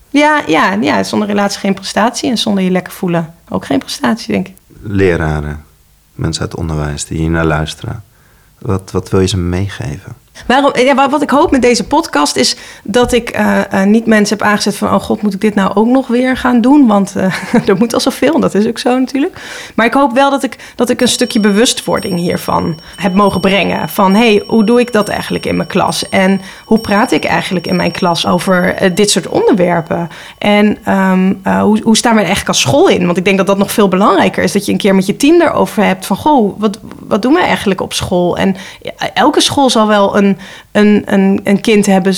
Ja, 0.09 0.43
ja, 0.47 0.73
ja, 0.73 1.03
zonder 1.03 1.27
relatie 1.27 1.59
geen 1.59 1.73
prestatie 1.73 2.29
en 2.29 2.37
zonder 2.37 2.63
je 2.63 2.71
lekker 2.71 2.93
voelen 2.93 3.33
ook 3.49 3.65
geen 3.65 3.79
prestatie, 3.79 4.33
denk 4.33 4.47
ik. 4.47 4.55
Leraren, 4.81 5.65
mensen 6.13 6.41
uit 6.41 6.55
onderwijs 6.55 7.05
die 7.05 7.17
hier 7.17 7.29
naar 7.29 7.45
luisteren. 7.45 8.03
Wat, 8.59 8.91
wat 8.91 9.09
wil 9.09 9.19
je 9.19 9.27
ze 9.27 9.37
meegeven? 9.37 10.15
Waarom, 10.45 10.71
ja, 10.77 10.95
wa- 10.95 11.09
wat 11.09 11.21
ik 11.21 11.29
hoop 11.29 11.51
met 11.51 11.61
deze 11.61 11.83
podcast 11.87 12.35
is 12.35 12.55
dat 12.83 13.11
ik 13.13 13.29
eh, 13.29 13.73
eh, 13.73 13.87
niet 13.87 14.05
mensen 14.05 14.37
heb 14.37 14.47
aangezet 14.47 14.75
van... 14.75 14.93
oh 14.93 15.01
god, 15.01 15.21
moet 15.21 15.33
ik 15.33 15.41
dit 15.41 15.55
nou 15.55 15.71
ook 15.73 15.87
nog 15.87 16.07
weer 16.07 16.37
gaan 16.37 16.61
doen? 16.61 16.87
Want 16.87 17.15
eh, 17.15 17.33
er 17.69 17.77
moet 17.77 17.93
al 17.93 17.99
zoveel, 17.99 18.33
en 18.33 18.41
dat 18.41 18.55
is 18.55 18.67
ook 18.67 18.77
zo 18.79 18.99
natuurlijk. 18.99 19.41
Maar 19.75 19.85
ik 19.85 19.93
hoop 19.93 20.13
wel 20.13 20.29
dat 20.29 20.43
ik, 20.43 20.55
dat 20.75 20.89
ik 20.89 21.01
een 21.01 21.07
stukje 21.07 21.39
bewustwording 21.39 22.19
hiervan 22.19 22.79
heb 22.95 23.13
mogen 23.13 23.41
brengen. 23.41 23.89
Van, 23.89 24.13
hé, 24.15 24.33
hey, 24.33 24.43
hoe 24.47 24.63
doe 24.63 24.79
ik 24.79 24.91
dat 24.91 25.07
eigenlijk 25.07 25.45
in 25.45 25.55
mijn 25.55 25.67
klas? 25.67 26.09
En 26.09 26.41
hoe 26.65 26.79
praat 26.79 27.11
ik 27.11 27.23
eigenlijk 27.25 27.67
in 27.67 27.75
mijn 27.75 27.91
klas 27.91 28.25
over 28.27 28.75
dit 28.95 29.11
soort 29.11 29.27
onderwerpen? 29.27 30.09
En 30.37 30.77
ehm, 30.83 31.33
eh, 31.43 31.61
hoe, 31.61 31.79
hoe 31.83 31.97
staan 31.97 32.13
we 32.13 32.19
er 32.19 32.25
eigenlijk 32.25 32.47
als 32.57 32.61
school 32.61 32.87
in? 32.87 33.05
Want 33.05 33.17
ik 33.17 33.25
denk 33.25 33.37
dat 33.37 33.47
dat 33.47 33.57
nog 33.57 33.71
veel 33.71 33.87
belangrijker 33.87 34.43
is. 34.43 34.51
Dat 34.51 34.65
je 34.65 34.71
een 34.71 34.77
keer 34.77 34.95
met 34.95 35.05
je 35.05 35.17
team 35.17 35.39
daarover 35.39 35.83
hebt 35.83 36.05
van... 36.05 36.17
goh, 36.17 36.59
wat, 36.59 36.79
wat 36.99 37.21
doen 37.21 37.33
we 37.33 37.39
eigenlijk 37.39 37.81
op 37.81 37.93
school? 37.93 38.37
En 38.37 38.55
elke 39.13 39.41
school 39.41 39.69
zal 39.69 39.87
wel 39.87 40.17
een, 40.17 40.28
een, 40.71 41.03
een, 41.05 41.39
een 41.43 41.61
kind 41.61 41.85
hebben 41.85 42.13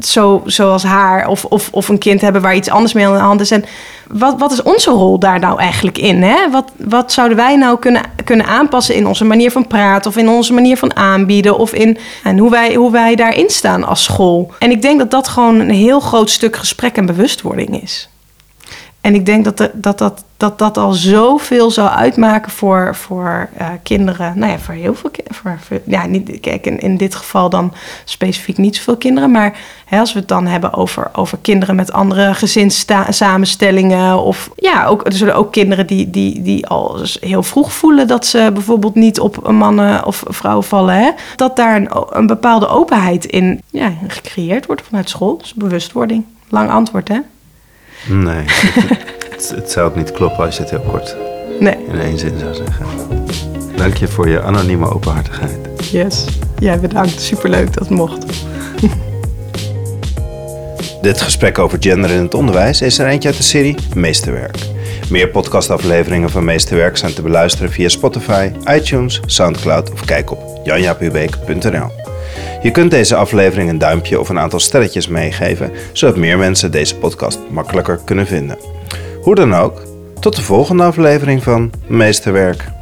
zo, 0.00 0.42
zoals 0.46 0.82
haar... 0.82 1.28
Of, 1.28 1.44
of, 1.44 1.68
of 1.72 1.88
een 1.88 1.98
kind 1.98 2.20
hebben 2.20 2.42
waar 2.42 2.56
iets 2.56 2.70
anders 2.70 2.92
mee 2.92 3.06
aan 3.06 3.12
de 3.12 3.18
hand 3.18 3.40
is. 3.40 3.50
En 3.50 3.64
wat, 4.08 4.38
wat 4.38 4.52
is 4.52 4.62
onze 4.62 4.90
rol 4.90 5.18
daar 5.18 5.38
nou 5.38 5.58
eigenlijk 5.58 5.98
in? 5.98 6.22
Hè? 6.22 6.50
Wat, 6.50 6.72
wat 6.76 7.12
zouden 7.12 7.36
wij 7.36 7.56
nou 7.56 7.78
kunnen, 7.78 8.02
kunnen 8.24 8.46
aanpassen 8.46 8.94
in 8.94 9.06
onze 9.06 9.24
manier 9.24 9.50
van 9.50 9.66
praten... 9.66 10.10
of 10.10 10.16
in 10.16 10.28
onze 10.28 10.52
manier 10.52 10.76
van 10.76 10.96
aanbieden... 10.96 11.58
of 11.58 11.72
in 11.72 11.98
en 12.22 12.38
hoe, 12.38 12.50
wij, 12.50 12.74
hoe 12.74 12.92
wij 12.92 13.14
daarin 13.14 13.50
staan 13.50 13.84
als 13.84 14.04
school? 14.04 14.52
En 14.58 14.70
ik 14.70 14.82
denk 14.82 14.98
dat 14.98 15.10
dat 15.10 15.28
gewoon 15.28 15.60
een 15.60 15.70
heel 15.70 16.00
groot 16.00 16.30
stuk 16.30 16.56
gesprek 16.56 16.96
en 16.96 17.06
bewustwording 17.06 17.82
is. 17.82 18.08
En 19.06 19.14
ik 19.14 19.26
denk 19.26 19.44
dat 19.44 19.56
dat, 19.56 19.98
dat, 19.98 20.24
dat, 20.36 20.58
dat 20.58 20.78
al 20.78 20.92
zoveel 20.92 21.70
zou 21.70 21.88
uitmaken 21.88 22.52
voor, 22.52 22.94
voor 22.94 23.48
eh, 23.56 23.68
kinderen. 23.82 24.38
Nou 24.38 24.52
ja, 24.52 24.58
voor 24.58 24.74
heel 24.74 24.94
veel 24.94 25.10
kinderen. 25.10 25.82
Ja, 25.84 26.06
niet, 26.06 26.40
kijk, 26.40 26.66
in, 26.66 26.78
in 26.78 26.96
dit 26.96 27.14
geval 27.14 27.50
dan 27.50 27.72
specifiek 28.04 28.58
niet 28.58 28.76
zoveel 28.76 28.96
kinderen. 28.96 29.30
Maar 29.30 29.58
hè, 29.84 29.98
als 29.98 30.12
we 30.12 30.18
het 30.18 30.28
dan 30.28 30.46
hebben 30.46 30.72
over, 30.72 31.10
over 31.12 31.38
kinderen 31.42 31.76
met 31.76 31.92
andere 31.92 32.34
gezinssamenstellingen. 32.34 34.22
Of 34.22 34.50
ja, 34.56 34.86
ook, 34.86 35.06
er 35.06 35.12
zullen 35.12 35.34
ook 35.34 35.52
kinderen 35.52 35.86
die, 35.86 36.10
die, 36.10 36.42
die 36.42 36.66
al 36.66 37.00
heel 37.20 37.42
vroeg 37.42 37.72
voelen 37.72 38.06
dat 38.06 38.26
ze 38.26 38.50
bijvoorbeeld 38.52 38.94
niet 38.94 39.20
op 39.20 39.50
mannen 39.50 40.06
of 40.06 40.22
vrouwen 40.28 40.64
vallen. 40.64 40.94
Hè, 40.94 41.10
dat 41.36 41.56
daar 41.56 41.76
een, 41.76 41.88
een 42.10 42.26
bepaalde 42.26 42.68
openheid 42.68 43.24
in 43.24 43.60
ja, 43.70 43.92
gecreëerd 44.08 44.66
wordt 44.66 44.82
vanuit 44.82 45.08
school. 45.08 45.38
Dus 45.38 45.54
bewustwording. 45.54 46.24
Lang 46.48 46.70
antwoord, 46.70 47.08
hè? 47.08 47.18
Nee, 48.08 48.44
het, 48.46 48.84
het, 49.30 49.52
het 49.54 49.70
zou 49.70 49.88
ook 49.88 49.96
niet 49.96 50.12
kloppen 50.12 50.44
als 50.44 50.56
je 50.56 50.60
het 50.62 50.70
heel 50.70 50.80
kort 50.90 51.16
Nee. 51.60 51.76
in 51.88 52.00
één 52.00 52.18
zin 52.18 52.38
zou 52.38 52.54
zeggen. 52.54 52.86
Dank 53.76 53.96
je 53.96 54.08
voor 54.08 54.28
je 54.28 54.42
anonieme 54.42 54.90
openhartigheid. 54.90 55.58
Yes. 55.90 56.24
Jij 56.58 56.80
bedankt. 56.80 57.20
Superleuk 57.20 57.66
dat 57.72 57.78
het 57.88 57.90
mocht. 57.90 58.24
Dit 61.02 61.20
gesprek 61.20 61.58
over 61.58 61.76
gender 61.80 62.10
in 62.10 62.22
het 62.22 62.34
onderwijs 62.34 62.80
is 62.82 62.98
er 62.98 63.06
eentje 63.06 63.28
uit 63.28 63.36
de 63.36 63.42
serie 63.44 63.74
Meesterwerk. 63.94 64.56
Meer 65.10 65.28
podcastafleveringen 65.28 66.30
van 66.30 66.44
Meesterwerk 66.44 66.96
zijn 66.96 67.14
te 67.14 67.22
beluisteren 67.22 67.70
via 67.72 67.88
Spotify, 67.88 68.50
iTunes, 68.70 69.20
Soundcloud 69.26 69.92
of 69.92 70.04
kijk 70.04 70.30
op 70.30 70.60
janjapubeek.nl. 70.64 71.90
Je 72.62 72.70
kunt 72.70 72.90
deze 72.90 73.16
aflevering 73.16 73.70
een 73.70 73.78
duimpje 73.78 74.20
of 74.20 74.28
een 74.28 74.38
aantal 74.38 74.60
sterretjes 74.60 75.08
meegeven, 75.08 75.70
zodat 75.92 76.16
meer 76.16 76.38
mensen 76.38 76.70
deze 76.70 76.96
podcast 76.96 77.38
makkelijker 77.50 78.00
kunnen 78.04 78.26
vinden. 78.26 78.58
Hoe 79.22 79.34
dan 79.34 79.54
ook, 79.54 79.82
tot 80.20 80.36
de 80.36 80.42
volgende 80.42 80.82
aflevering 80.82 81.42
van 81.42 81.70
Meesterwerk. 81.86 82.75